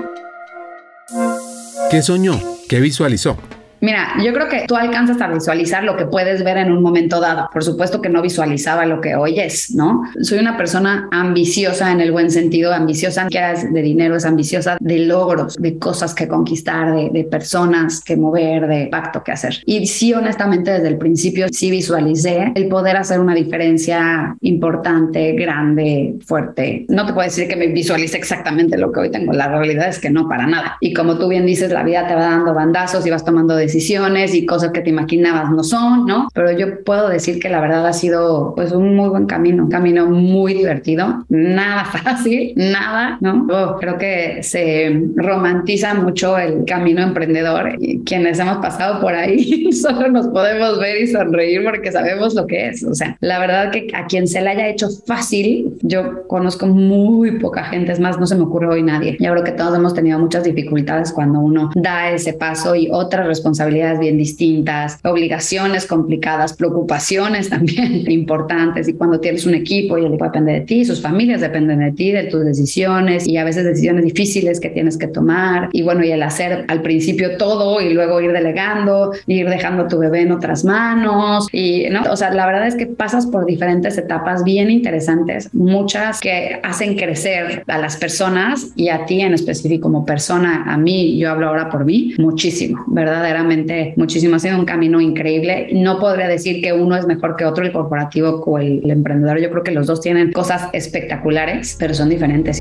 [1.91, 2.39] ¿Qué soñó?
[2.69, 3.37] ¿Qué visualizó?
[3.81, 7.19] Mira, yo creo que tú alcanzas a visualizar lo que puedes ver en un momento
[7.19, 7.49] dado.
[7.51, 10.03] Por supuesto que no visualizaba lo que oyes, ¿no?
[10.21, 14.77] Soy una persona ambiciosa en el buen sentido, ambiciosa que es de dinero, es ambiciosa
[14.79, 19.57] de logros, de cosas que conquistar, de, de, personas que mover, de pacto que hacer.
[19.65, 26.15] Y sí, honestamente, desde el principio sí visualicé el poder hacer una diferencia importante, grande,
[26.25, 26.85] fuerte.
[26.89, 29.31] No te puedo decir que me visualice exactamente lo que hoy tengo.
[29.31, 30.77] La realidad es que no para nada.
[30.81, 33.68] Y como tú bien dices, la vida te va dando bandazos y vas tomando decisiones
[33.69, 36.27] decisiones y cosas que te imaginabas no son, ¿no?
[36.33, 39.69] Pero yo puedo decir que la verdad ha sido pues un muy buen camino, un
[39.69, 43.47] camino muy divertido, nada fácil, nada, ¿no?
[43.79, 50.09] creo que se romantiza mucho el camino emprendedor y quienes hemos pasado por ahí solo
[50.09, 52.83] nos podemos ver y sonreír porque sabemos lo que es.
[52.83, 57.39] O sea, la verdad que a quien se le haya hecho fácil, yo conozco muy
[57.39, 59.17] poca gente, es más, no se me ocurre hoy nadie.
[59.19, 63.27] Yo creo que todos hemos tenido muchas dificultades cuando uno da ese paso y otras
[63.27, 68.87] responsabilidades responsabilidades bien distintas, obligaciones complicadas, preocupaciones también importantes.
[68.87, 71.91] Y cuando tienes un equipo y el equipo depende de ti, sus familias dependen de
[71.91, 75.69] ti, de tus decisiones y a veces decisiones difíciles que tienes que tomar.
[75.73, 79.97] Y bueno, y el hacer al principio todo y luego ir delegando, ir dejando tu
[79.99, 81.47] bebé en otras manos.
[81.51, 82.03] Y, ¿no?
[82.09, 86.95] O sea, la verdad es que pasas por diferentes etapas bien interesantes, muchas que hacen
[86.95, 91.47] crecer a las personas y a ti en específico como persona, a mí, yo hablo
[91.47, 93.48] ahora por mí, muchísimo, verdaderamente
[93.95, 94.35] muchísimo.
[94.35, 95.69] Ha sido un camino increíble.
[95.73, 99.39] No podría decir que uno es mejor que otro, el corporativo o el, emprendedor.
[99.39, 102.59] Yo creo que los dos tienen cosas espectaculares, pero son diferentes.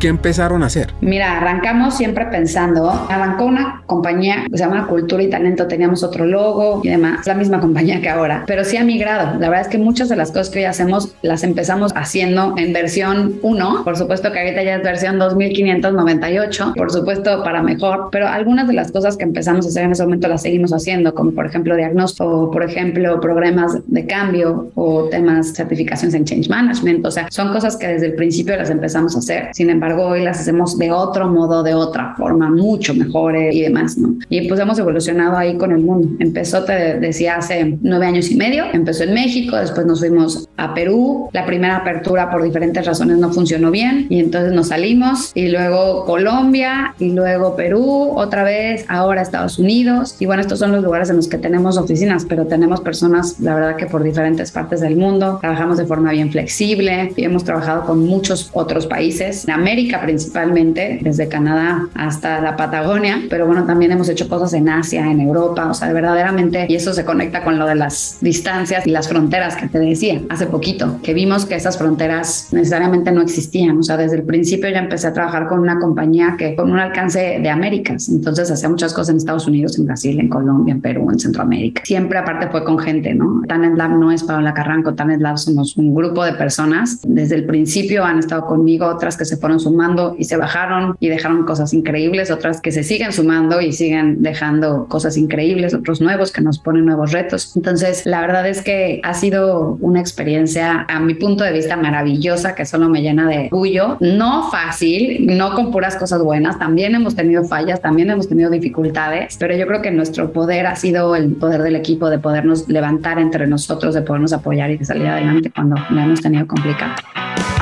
[0.00, 0.92] Qué empezaron a hacer?
[1.02, 6.24] Mira, arrancamos siempre pensando, arrancó una compañía que se llama Cultura y Talento, teníamos otro
[6.24, 9.38] logo y demás, la misma compañía que ahora, pero sí ha migrado.
[9.38, 12.72] La verdad es que muchas de las cosas que hoy hacemos las empezamos haciendo en
[12.72, 18.26] versión 1, por supuesto que ahorita ya es versión 2598, por supuesto para mejor, pero
[18.26, 21.32] algunas de las cosas que empezamos a hacer en ese momento las seguimos haciendo, como
[21.32, 27.10] por ejemplo diagnóstico, por ejemplo programas de cambio o temas certificaciones en change management, o
[27.10, 29.50] sea, son cosas que desde el principio las empezamos a hacer.
[29.52, 33.62] Sin embargo, embargo hoy las hacemos de otro modo, de otra forma, mucho mejores y
[33.62, 34.14] demás, ¿no?
[34.28, 36.08] Y pues hemos evolucionado ahí con el mundo.
[36.18, 40.74] Empezó, te decía, hace nueve años y medio, empezó en México, después nos fuimos a
[40.74, 45.48] Perú, la primera apertura por diferentes razones no funcionó bien y entonces nos salimos y
[45.48, 50.82] luego Colombia y luego Perú, otra vez, ahora Estados Unidos y bueno, estos son los
[50.84, 54.80] lugares en los que tenemos oficinas, pero tenemos personas, la verdad que por diferentes partes
[54.80, 59.44] del mundo, trabajamos de forma bien flexible y hemos trabajado con muchos otros países.
[59.44, 64.68] En América principalmente, desde Canadá hasta la Patagonia, pero bueno, también hemos hecho cosas en
[64.68, 68.86] Asia, en Europa, o sea, verdaderamente, y eso se conecta con lo de las distancias
[68.86, 73.22] y las fronteras que te decía hace poquito, que vimos que esas fronteras necesariamente no
[73.22, 76.70] existían, o sea, desde el principio ya empecé a trabajar con una compañía que con
[76.70, 80.72] un alcance de Américas, entonces hacía muchas cosas en Estados Unidos, en Brasil, en Colombia,
[80.72, 81.82] en Perú, en Centroamérica.
[81.84, 83.42] Siempre aparte fue con gente, ¿no?
[83.48, 87.46] Talent Lab no es Paola Carranco, Talent Lab somos un grupo de personas, desde el
[87.46, 89.69] principio han estado conmigo, otras que se fueron sumando
[90.18, 94.86] y se bajaron y dejaron cosas increíbles, otras que se siguen sumando y siguen dejando
[94.88, 97.56] cosas increíbles, otros nuevos que nos ponen nuevos retos.
[97.56, 102.54] Entonces, la verdad es que ha sido una experiencia, a mi punto de vista, maravillosa,
[102.54, 103.96] que solo me llena de orgullo.
[104.00, 109.36] No fácil, no con puras cosas buenas, también hemos tenido fallas, también hemos tenido dificultades,
[109.38, 113.18] pero yo creo que nuestro poder ha sido el poder del equipo, de podernos levantar
[113.18, 116.94] entre nosotros, de podernos apoyar y de salir adelante cuando lo hemos tenido complicado.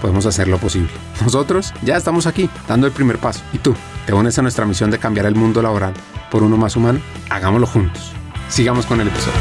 [0.00, 0.90] podemos hacerlo posible.
[1.22, 3.42] Nosotros ya estamos aquí, dando el primer paso.
[3.52, 3.74] ¿Y tú?
[4.06, 5.94] ¿Te unes a nuestra misión de cambiar el mundo laboral
[6.30, 7.00] por uno más humano?
[7.30, 8.12] Hagámoslo juntos.
[8.48, 9.38] Sigamos con el episodio.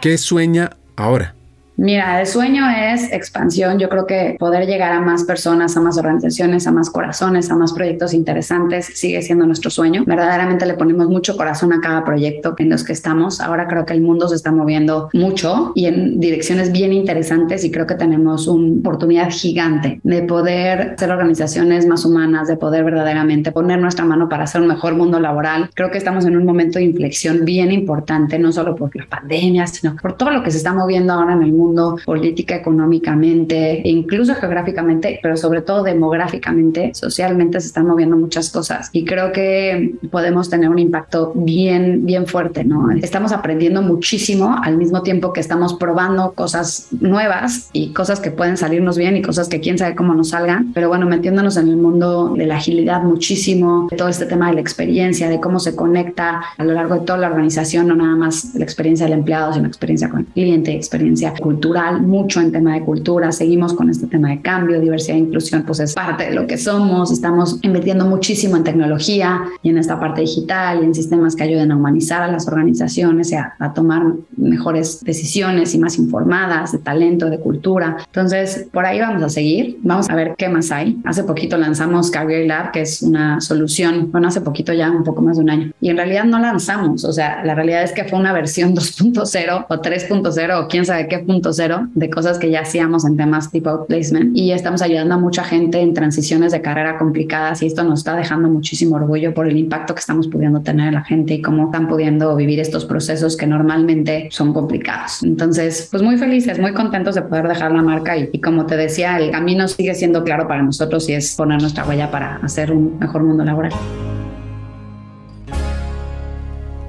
[0.00, 1.37] ¿Qué sueña ahora?
[1.80, 3.78] Mira, el sueño es expansión.
[3.78, 7.54] Yo creo que poder llegar a más personas, a más organizaciones, a más corazones, a
[7.54, 10.02] más proyectos interesantes sigue siendo nuestro sueño.
[10.04, 13.40] Verdaderamente le ponemos mucho corazón a cada proyecto en los que estamos.
[13.40, 17.70] Ahora creo que el mundo se está moviendo mucho y en direcciones bien interesantes y
[17.70, 23.52] creo que tenemos una oportunidad gigante de poder ser organizaciones más humanas, de poder verdaderamente
[23.52, 25.70] poner nuestra mano para hacer un mejor mundo laboral.
[25.76, 29.68] Creo que estamos en un momento de inflexión bien importante, no solo por la pandemia,
[29.68, 31.67] sino por todo lo que se está moviendo ahora en el mundo
[32.04, 38.90] política, económicamente, incluso geográficamente, pero sobre todo demográficamente, socialmente se están moviendo muchas cosas.
[38.92, 42.90] Y creo que podemos tener un impacto bien, bien fuerte, ¿no?
[42.90, 48.56] Estamos aprendiendo muchísimo al mismo tiempo que estamos probando cosas nuevas y cosas que pueden
[48.56, 51.76] salirnos bien y cosas que quién sabe cómo nos salgan, pero bueno, metiéndonos en el
[51.76, 55.74] mundo de la agilidad muchísimo, de todo este tema de la experiencia, de cómo se
[55.74, 59.52] conecta a lo largo de toda la organización, no nada más la experiencia del empleado,
[59.52, 63.90] sino experiencia con el cliente, experiencia cultural cultural, mucho en tema de cultura, seguimos con
[63.90, 67.58] este tema de cambio, diversidad e inclusión, pues es parte de lo que somos, estamos
[67.62, 71.76] invirtiendo muchísimo en tecnología y en esta parte digital y en sistemas que ayuden a
[71.76, 74.02] humanizar a las organizaciones y a, tomar
[74.36, 77.96] mejores decisiones y más informadas de talento, de cultura.
[78.06, 80.98] Entonces, por ahí vamos a seguir, vamos a ver qué más hay.
[81.04, 85.22] Hace poquito lanzamos Career Lab, que es una solución, bueno, hace poquito ya, un poco
[85.22, 88.04] más de un año, y en realidad no lanzamos, o sea, la realidad es que
[88.04, 92.50] fue una versión 2.0 o 3.0 o quién sabe qué punto cero de cosas que
[92.50, 96.62] ya hacíamos en temas tipo outplacement y estamos ayudando a mucha gente en transiciones de
[96.62, 100.60] carrera complicadas y esto nos está dejando muchísimo orgullo por el impacto que estamos pudiendo
[100.60, 105.22] tener en la gente y cómo están pudiendo vivir estos procesos que normalmente son complicados.
[105.22, 108.76] Entonces, pues muy felices, muy contentos de poder dejar la marca y, y como te
[108.76, 112.72] decía, el camino sigue siendo claro para nosotros y es poner nuestra huella para hacer
[112.72, 113.72] un mejor mundo laboral.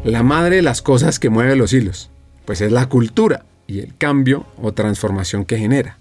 [0.03, 2.09] La madre de las cosas que mueve los hilos,
[2.45, 5.99] pues es la cultura y el cambio o transformación que genera.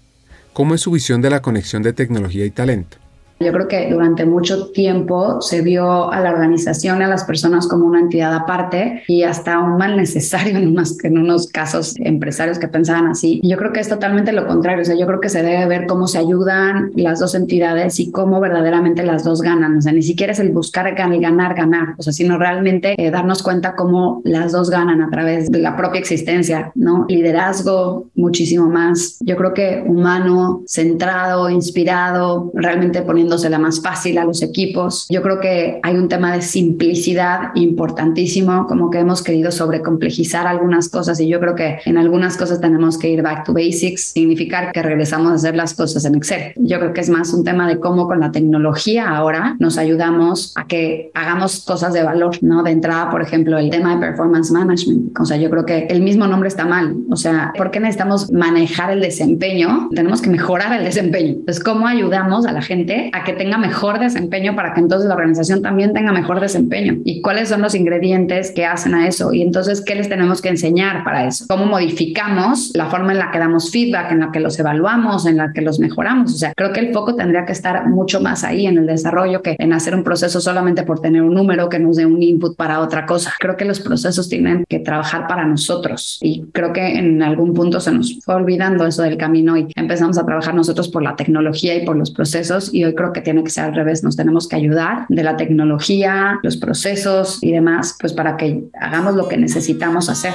[0.53, 2.97] ¿Cómo es su visión de la conexión de tecnología y talento?
[3.39, 7.85] Yo creo que durante mucho tiempo se vio a la organización, a las personas como
[7.85, 12.67] una entidad aparte y hasta un mal necesario en unos, en unos casos empresarios que
[12.67, 13.39] pensaban así.
[13.43, 14.81] yo creo que es totalmente lo contrario.
[14.81, 18.11] O sea, yo creo que se debe ver cómo se ayudan las dos entidades y
[18.11, 19.77] cómo verdaderamente las dos ganan.
[19.77, 21.95] O sea, ni siquiera es el buscar ganar, ganar, ganar.
[21.97, 25.75] O sea, sino realmente eh, darnos cuenta cómo las dos ganan a través de la
[25.77, 27.05] propia existencia, ¿no?
[27.07, 29.17] Liderazgo muchísimo más.
[29.21, 35.05] Yo creo que humano, centrado, inspirado, realmente poniendo la más fácil a los equipos.
[35.09, 40.89] Yo creo que hay un tema de simplicidad importantísimo, como que hemos querido sobrecomplejizar algunas
[40.89, 44.71] cosas y yo creo que en algunas cosas tenemos que ir back to basics, significar
[44.71, 46.53] que regresamos a hacer las cosas en Excel.
[46.57, 50.53] Yo creo que es más un tema de cómo con la tecnología ahora nos ayudamos
[50.55, 52.63] a que hagamos cosas de valor, ¿no?
[52.63, 55.19] De entrada, por ejemplo, el tema de performance management.
[55.19, 56.95] O sea, yo creo que el mismo nombre está mal.
[57.09, 59.89] O sea, ¿por qué necesitamos manejar el desempeño?
[59.93, 61.33] Tenemos que mejorar el desempeño.
[61.39, 65.15] Entonces, ¿cómo ayudamos a la gente a que tenga mejor desempeño para que entonces la
[65.15, 66.97] organización también tenga mejor desempeño.
[67.03, 69.33] ¿Y cuáles son los ingredientes que hacen a eso?
[69.33, 71.45] Y entonces, ¿qué les tenemos que enseñar para eso?
[71.47, 75.37] ¿Cómo modificamos la forma en la que damos feedback, en la que los evaluamos, en
[75.37, 76.33] la que los mejoramos?
[76.33, 79.41] O sea, creo que el foco tendría que estar mucho más ahí en el desarrollo
[79.41, 82.55] que en hacer un proceso solamente por tener un número que nos dé un input
[82.55, 83.33] para otra cosa.
[83.39, 87.79] Creo que los procesos tienen que trabajar para nosotros y creo que en algún punto
[87.79, 91.75] se nos fue olvidando eso del camino y empezamos a trabajar nosotros por la tecnología
[91.75, 94.03] y por los procesos y hoy creo que tiene que ser al revés.
[94.03, 99.15] Nos tenemos que ayudar de la tecnología, los procesos y demás, pues para que hagamos
[99.15, 100.33] lo que necesitamos hacer.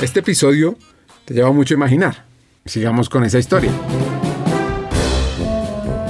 [0.00, 0.76] Este episodio
[1.24, 2.24] te lleva mucho a imaginar.
[2.64, 3.70] Sigamos con esa historia.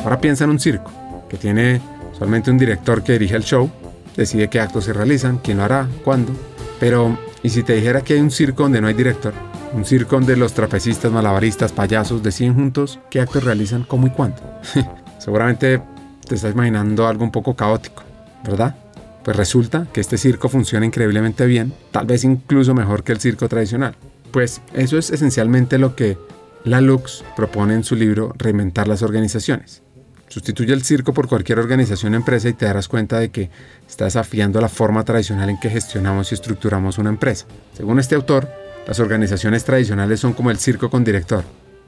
[0.04, 0.90] Ahora piensa en un circo
[1.28, 1.80] que tiene
[2.12, 3.70] solamente un director que dirige el show,
[4.16, 6.32] decide qué actos se realizan, quién lo hará, cuándo.
[6.78, 9.32] Pero, ¿y si te dijera que hay un circo donde no hay director?
[9.72, 14.42] Un circo donde los trapecistas, malabaristas, payasos deciden juntos qué actos realizan, cómo y cuándo.
[15.18, 15.80] Seguramente
[16.26, 18.02] te estás imaginando algo un poco caótico,
[18.44, 18.74] ¿verdad?
[19.22, 23.48] Pues resulta que este circo funciona increíblemente bien, tal vez incluso mejor que el circo
[23.48, 23.94] tradicional.
[24.32, 26.18] Pues eso es esencialmente lo que
[26.64, 29.82] la Lux propone en su libro Reinventar las organizaciones.
[30.28, 33.50] Sustituye el circo por cualquier organización o empresa y te darás cuenta de que
[33.88, 37.46] está desafiando la forma tradicional en que gestionamos y estructuramos una empresa.
[37.74, 38.48] Según este autor,
[38.90, 41.44] las organizaciones tradicionales son como el circo con director.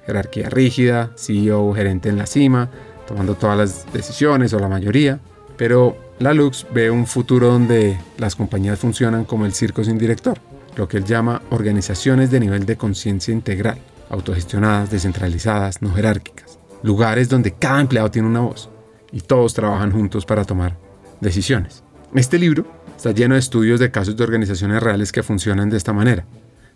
[0.06, 2.70] Jerarquía rígida, CEO gerente en la cima,
[3.08, 5.18] tomando todas las decisiones o la mayoría,
[5.56, 10.38] pero la Lux ve un futuro donde las compañías funcionan como el circo sin director,
[10.76, 13.78] lo que él llama organizaciones de nivel de conciencia integral,
[14.08, 18.70] autogestionadas, descentralizadas, no jerárquicas, lugares donde cada empleado tiene una voz
[19.10, 20.78] y todos trabajan juntos para tomar
[21.20, 21.82] decisiones.
[22.14, 22.64] Este libro
[22.96, 26.26] está lleno de estudios de casos de organizaciones reales que funcionan de esta manera,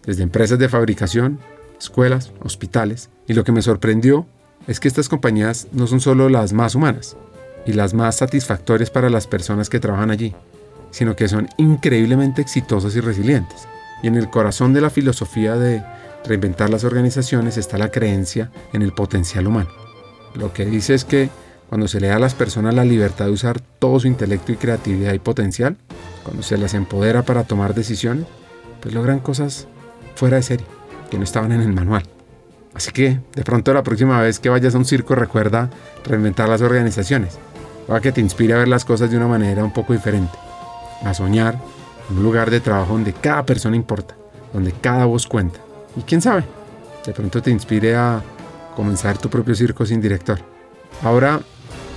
[0.06, 1.38] desde empresas de fabricación,
[1.78, 4.26] escuelas, hospitales, y lo que me sorprendió
[4.66, 7.16] es que estas compañías no son solo las más humanas
[7.66, 10.34] y las más satisfactorias para las personas que trabajan allí,
[10.90, 13.68] sino que son increíblemente exitosas y resilientes.
[14.02, 15.82] Y en el corazón de la filosofía de
[16.24, 19.70] reinventar las organizaciones está la creencia en el potencial humano.
[20.34, 21.30] Lo que dice es que
[21.68, 24.56] cuando se le da a las personas la libertad de usar todo su intelecto y
[24.56, 25.76] creatividad y potencial,
[26.22, 28.26] cuando se las empodera para tomar decisiones,
[28.80, 29.66] pues logran cosas
[30.16, 30.66] fuera de serie,
[31.10, 32.02] que no estaban en el manual.
[32.74, 35.70] Así que de pronto la próxima vez que vayas a un circo recuerda
[36.04, 37.38] reinventar las organizaciones,
[37.86, 40.36] para que te inspire a ver las cosas de una manera un poco diferente,
[41.04, 41.58] a soñar
[42.10, 44.16] en un lugar de trabajo donde cada persona importa,
[44.52, 45.60] donde cada voz cuenta.
[45.96, 46.44] Y quién sabe,
[47.06, 48.22] de pronto te inspire a
[48.74, 50.38] comenzar tu propio circo sin director.
[51.02, 51.40] Ahora,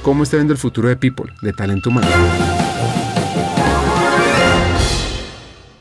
[0.04, 2.08] ¿cómo está viendo el futuro de People, de talento humano?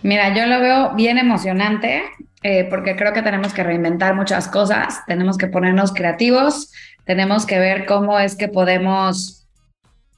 [0.02, 2.02] Mira, yo lo veo bien emocionante
[2.42, 6.72] eh, porque creo que tenemos que reinventar muchas cosas, tenemos que ponernos creativos,
[7.04, 9.46] tenemos que ver cómo es que podemos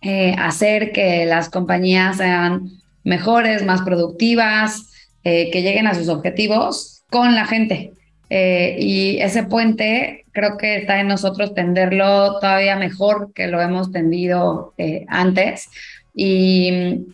[0.03, 2.69] eh, hacer que las compañías sean
[3.05, 4.87] mejores, más productivas,
[5.25, 7.93] eh, que lleguen a sus objetivos con la gente.
[8.33, 14.73] y ese puente creo que está en nosotros tenderlo todavía mejor que lo hemos tendido
[15.09, 15.69] antes.
[16.15, 17.07] Y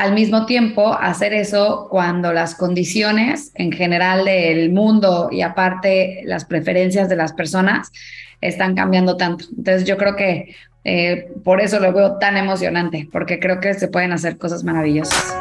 [0.00, 6.46] al mismo tiempo hacer eso cuando las condiciones en general del mundo y aparte las
[6.46, 7.92] preferencias de las personas
[8.40, 9.44] están cambiando tanto.
[9.54, 13.88] Entonces yo creo que eh, por eso lo veo tan emocionante, porque creo que se
[13.88, 15.36] pueden hacer cosas maravillosas.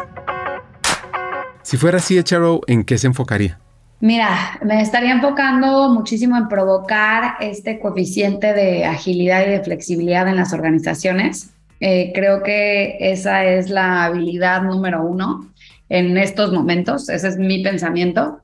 [1.61, 3.59] Si fuera así, Charo, ¿en qué se enfocaría?
[4.01, 10.35] Mira, me estaría enfocando muchísimo en provocar este coeficiente de agilidad y de flexibilidad en
[10.35, 15.51] las organizaciones eh, creo que esa es la habilidad número uno
[15.87, 18.41] en estos momentos, ese es mi pensamiento.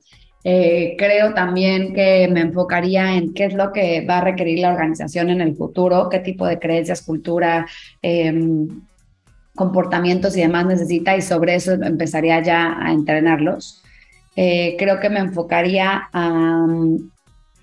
[0.48, 4.72] Eh, creo también que me enfocaría en qué es lo que va a requerir la
[4.72, 7.66] organización en el futuro, qué tipo de creencias, cultura,
[8.00, 8.68] em,
[9.56, 13.82] comportamientos y demás necesita y sobre eso empezaría ya a entrenarlos.
[14.36, 17.10] Eh, creo que me enfocaría a, mm,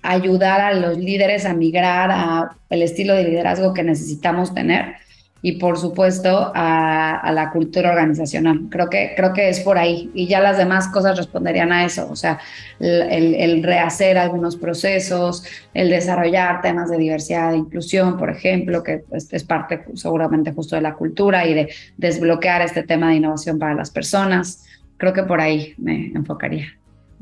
[0.02, 4.96] ayudar a los líderes a migrar a el estilo de liderazgo que necesitamos tener
[5.44, 8.62] y por supuesto a, la cultura organizacional.
[8.70, 12.08] Creo que, creo que es por ahí y ya las demás cosas responderían a eso,
[12.10, 12.38] o sea,
[12.80, 19.30] el, rehacer algunos procesos, el desarrollar temas de diversidad e inclusión, por ejemplo, que es,
[19.34, 21.68] es parte seguramente justo de la cultura y de
[21.98, 24.64] desbloquear este tema de innovación para las personas.
[24.96, 26.68] Creo que por ahí me enfocaría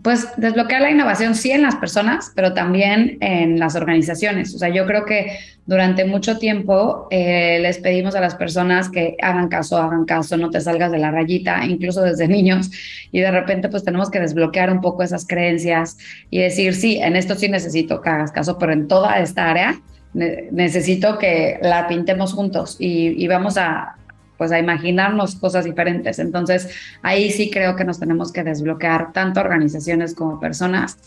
[0.02, 4.54] pues desbloquear la innovación sí en las personas, pero también en las organizaciones.
[4.54, 9.16] O sea, yo creo que durante mucho tiempo eh, les pedimos a las personas que
[9.22, 12.70] hagan caso, hagan caso, no te salgas de la rayita, incluso desde niños,
[13.12, 15.98] y de repente pues tenemos que desbloquear un poco esas creencias
[16.30, 19.80] y decir, sí, en esto sí necesito que hagas caso, pero en toda esta área
[20.14, 23.96] necesito que la pintemos juntos y vamos a,
[24.42, 26.18] pues a imaginarnos cosas diferentes.
[26.18, 26.68] Entonces,
[27.02, 30.98] ahí sí creo que nos tenemos que desbloquear tanto organizaciones como personas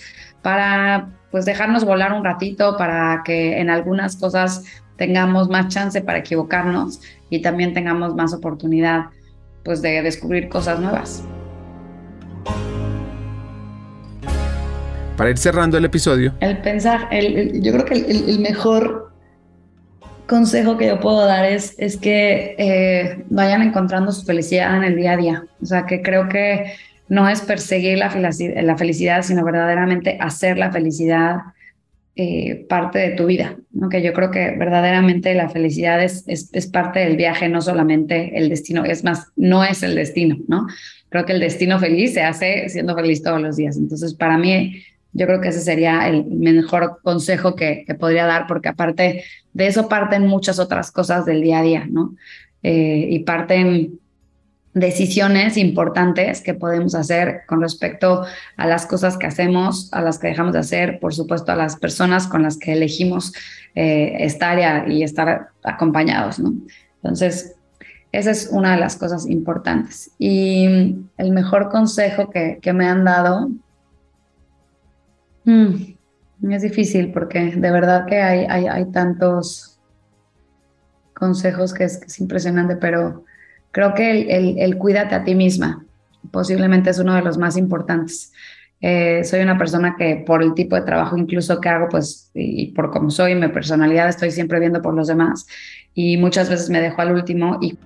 [0.41, 4.63] para pues dejarnos volar un ratito para que en algunas cosas
[4.95, 9.07] tengamos más chance para equivocarnos y también tengamos más oportunidad
[9.65, 11.21] pues de descubrir cosas nuevas.
[15.17, 16.33] Para ir cerrando el episodio.
[16.39, 19.14] El pensar, yo creo que el mejor
[20.27, 24.95] consejo que yo puedo dar es, es que eh, vayan encontrando su felicidad en el
[24.95, 25.43] día a día.
[25.61, 26.73] O sea, que creo que
[27.07, 31.37] no es perseguir la, felicidad, la felicidad sino verdaderamente hacer la felicidad
[32.15, 33.57] eh, parte de tu vida.
[33.71, 33.89] ¿no?
[33.89, 38.37] Que yo creo que verdaderamente la felicidad es, es, es, parte del viaje, no solamente
[38.37, 38.85] el destino.
[38.85, 40.65] Es más, no es el destino, ¿no?
[41.09, 43.77] Creo que el destino feliz se hace siendo feliz todos los días.
[43.77, 44.81] Entonces, para mí,
[45.15, 49.87] yo creo que ese sería el mejor consejo que, podría dar, porque aparte de eso
[49.87, 52.15] parten muchas otras cosas del día a día, ¿no?
[52.63, 53.97] Eh, y parten
[54.73, 58.25] decisiones importantes que podemos hacer con respecto
[58.57, 61.77] a las cosas que hacemos, a las que dejamos de hacer, por supuesto a las
[61.77, 63.31] personas con las que elegimos
[63.73, 66.53] eh, estar y, estar acompañados, ¿no?
[67.01, 67.55] Entonces,
[68.11, 70.11] esa es una de las cosas importantes.
[70.19, 73.49] Y el mejor consejo que, que me han dado
[75.45, 79.75] Mm, es difícil porque de verdad que hay, hay, hay tantos,
[81.15, 83.23] consejos que es, impresionante, pero
[83.71, 85.83] creo que el, el, cuídate a ti misma
[86.31, 88.31] posiblemente es uno de los más importantes.
[88.81, 92.67] Eh, soy una persona que por el tipo de trabajo incluso que hago, pues, y
[92.73, 95.47] por cómo soy, mi personalidad, estoy siempre viendo por los demás
[95.93, 97.77] y muchas veces me dejo al último y...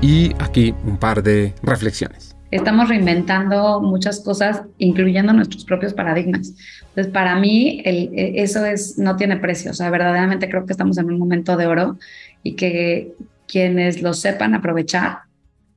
[0.00, 2.31] Y aquí un par de reflexiones.
[2.52, 6.54] Estamos reinventando muchas cosas, incluyendo nuestros propios paradigmas.
[6.90, 9.70] Entonces, para mí, e, eso es, no tiene precio.
[9.70, 11.98] O sea, verdaderamente creo que estamos en un momento de oro
[12.42, 13.14] y que
[13.48, 15.20] quienes lo sepan aprovechar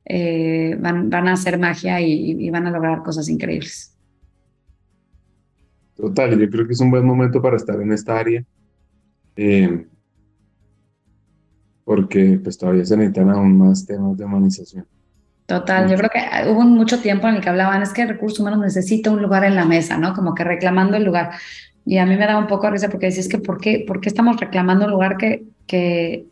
[0.04, 3.96] eh, van, van, a hacer magia y, van a lograr cosas increíbles.
[5.96, 8.44] Total, yo creo que es un buen momento para estar en esta área.
[9.34, 9.86] Eh,
[11.84, 14.86] porque pues todavía se necesitan aún más temas de humanización.
[15.46, 18.42] Total, yo creo que hubo mucho tiempo en el que hablaban, es que el recurso
[18.42, 20.12] humano necesita un lugar en la mesa, ¿no?
[20.12, 21.30] Como que reclamando el lugar.
[21.84, 24.00] Y a mí me da un poco de risa porque decís que ¿por qué, ¿por
[24.00, 26.26] qué estamos reclamando un lugar que, que,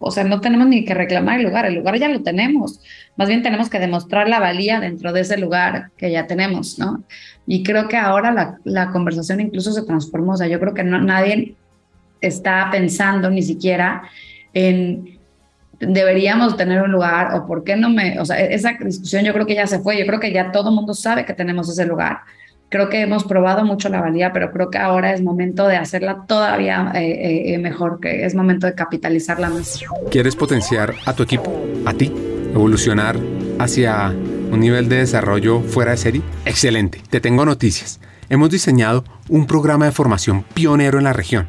[0.00, 2.80] o sea, no tenemos ni que reclamar el lugar, el lugar ya lo tenemos.
[3.16, 7.04] Más bien tenemos que demostrar la valía dentro de ese lugar que ya tenemos, ¿no?
[7.46, 10.82] Y creo que ahora la, la conversación incluso se transformó, o sea, yo creo que
[10.82, 11.54] no, nadie
[12.20, 14.02] está pensando ni siquiera
[14.54, 15.19] en
[15.80, 19.46] deberíamos tener un lugar o por qué no me, o sea, esa discusión yo creo
[19.46, 21.86] que ya se fue, yo creo que ya todo el mundo sabe que tenemos ese
[21.86, 22.20] lugar.
[22.68, 26.24] Creo que hemos probado mucho la valía, pero creo que ahora es momento de hacerla
[26.28, 29.80] todavía eh, eh, mejor, que es momento de capitalizarla más.
[30.08, 31.52] ¿Quieres potenciar a tu equipo,
[31.84, 32.12] a ti,
[32.54, 33.16] evolucionar
[33.58, 34.10] hacia
[34.52, 36.22] un nivel de desarrollo fuera de serie?
[36.44, 37.98] Excelente, te tengo noticias.
[38.28, 41.48] Hemos diseñado un programa de formación pionero en la región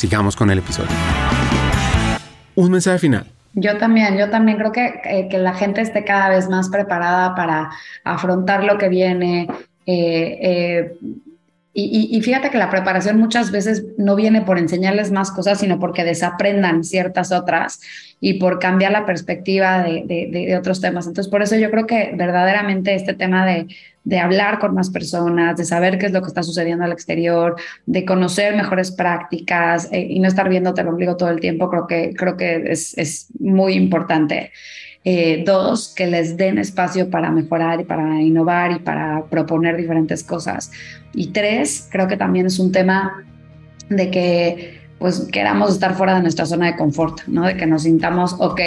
[0.00, 0.88] Sigamos con el episodio.
[2.54, 3.26] Un mensaje final.
[3.52, 7.68] Yo también, yo también creo que, que la gente esté cada vez más preparada para
[8.02, 9.46] afrontar lo que viene.
[9.84, 10.92] Eh, eh,
[11.74, 16.02] y, fíjate que la preparación muchas veces no viene por enseñarles más cosas, sino porque
[16.02, 17.80] desaprendan ciertas otras
[18.20, 21.06] y por cambiar la perspectiva de, de, otros temas.
[21.06, 23.66] Entonces, por eso yo creo que verdaderamente este tema de,
[24.04, 27.56] de hablar con más personas, de saber qué es lo que está sucediendo al exterior,
[27.86, 31.86] de conocer mejores prácticas eh, y no estar viéndote el ombligo todo el tiempo, creo
[31.86, 34.52] que, creo que es, es muy importante.
[35.02, 40.22] Eh, dos, que les den espacio para mejorar y para innovar y para proponer diferentes
[40.22, 40.70] cosas.
[41.14, 43.24] Y tres, creo que también es un tema
[43.88, 47.46] de que pues queramos estar fuera de nuestra zona de confort, ¿no?
[47.46, 48.60] De que nos sintamos ok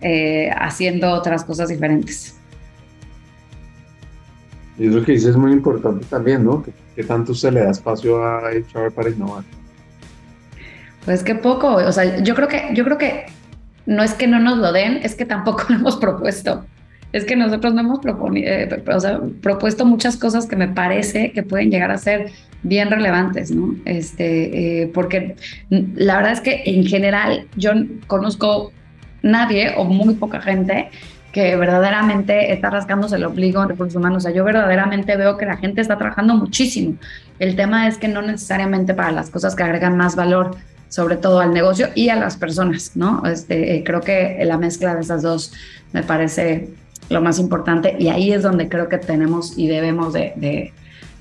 [0.00, 2.40] eh, haciendo otras cosas diferentes.
[4.78, 6.64] Y eso que dices es muy importante también, ¿no?
[6.94, 9.44] ¿Qué, tanto se le da espacio a HR para innovar?
[11.04, 13.26] Pues que poco, o sea, yo creo que, yo creo que
[13.86, 16.64] no es que no nos lo den, es que tampoco lo hemos propuesto.
[17.12, 18.00] Es que nosotros no hemos
[18.36, 18.82] eh,
[19.42, 22.30] propuesto muchas cosas que me parece que pueden llegar a ser
[22.62, 23.74] bien relevantes, ¿no?
[23.84, 25.36] Este, eh, porque
[25.68, 27.72] la verdad es que en general yo
[28.06, 28.72] conozco
[29.22, 30.88] nadie o muy poca gente
[31.32, 34.18] que verdaderamente está rascándose el obligo en recursos humanos.
[34.18, 36.96] O sea, yo verdaderamente veo que la gente está trabajando muchísimo.
[37.38, 40.56] El tema es que no necesariamente para las cosas que agregan más valor,
[40.88, 43.24] sobre todo al negocio y a las personas, ¿no?
[43.24, 45.52] Este, eh, creo que la mezcla de esas dos
[45.92, 46.68] me parece
[47.08, 50.70] lo más importante y ahí es donde creo que tenemos y debemos de,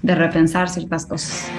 [0.01, 1.49] de repensar ciertas cosas.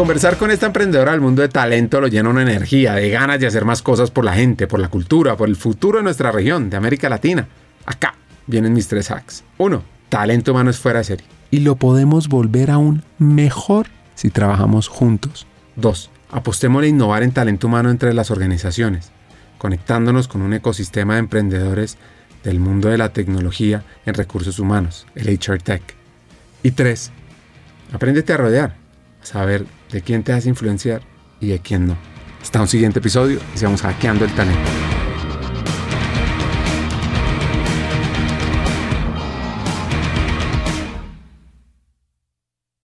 [0.00, 3.46] Conversar con esta emprendedora del mundo de talento lo llena una energía, de ganas de
[3.46, 6.70] hacer más cosas por la gente, por la cultura, por el futuro de nuestra región,
[6.70, 7.46] de América Latina.
[7.84, 8.14] Acá
[8.46, 9.44] vienen mis tres hacks.
[9.58, 11.26] Uno, talento humano es fuera de serie.
[11.50, 15.46] Y lo podemos volver aún mejor si trabajamos juntos.
[15.76, 19.10] Dos, apostemos a innovar en talento humano entre las organizaciones,
[19.58, 21.98] conectándonos con un ecosistema de emprendedores
[22.42, 25.82] del mundo de la tecnología en recursos humanos, el HR Tech.
[26.62, 27.12] Y tres,
[27.92, 28.76] apréndete a rodear,
[29.22, 31.02] a saber de quién te hace influenciar
[31.40, 31.96] y de quién no.
[32.40, 34.99] Hasta un siguiente episodio y sigamos hackeando el talento.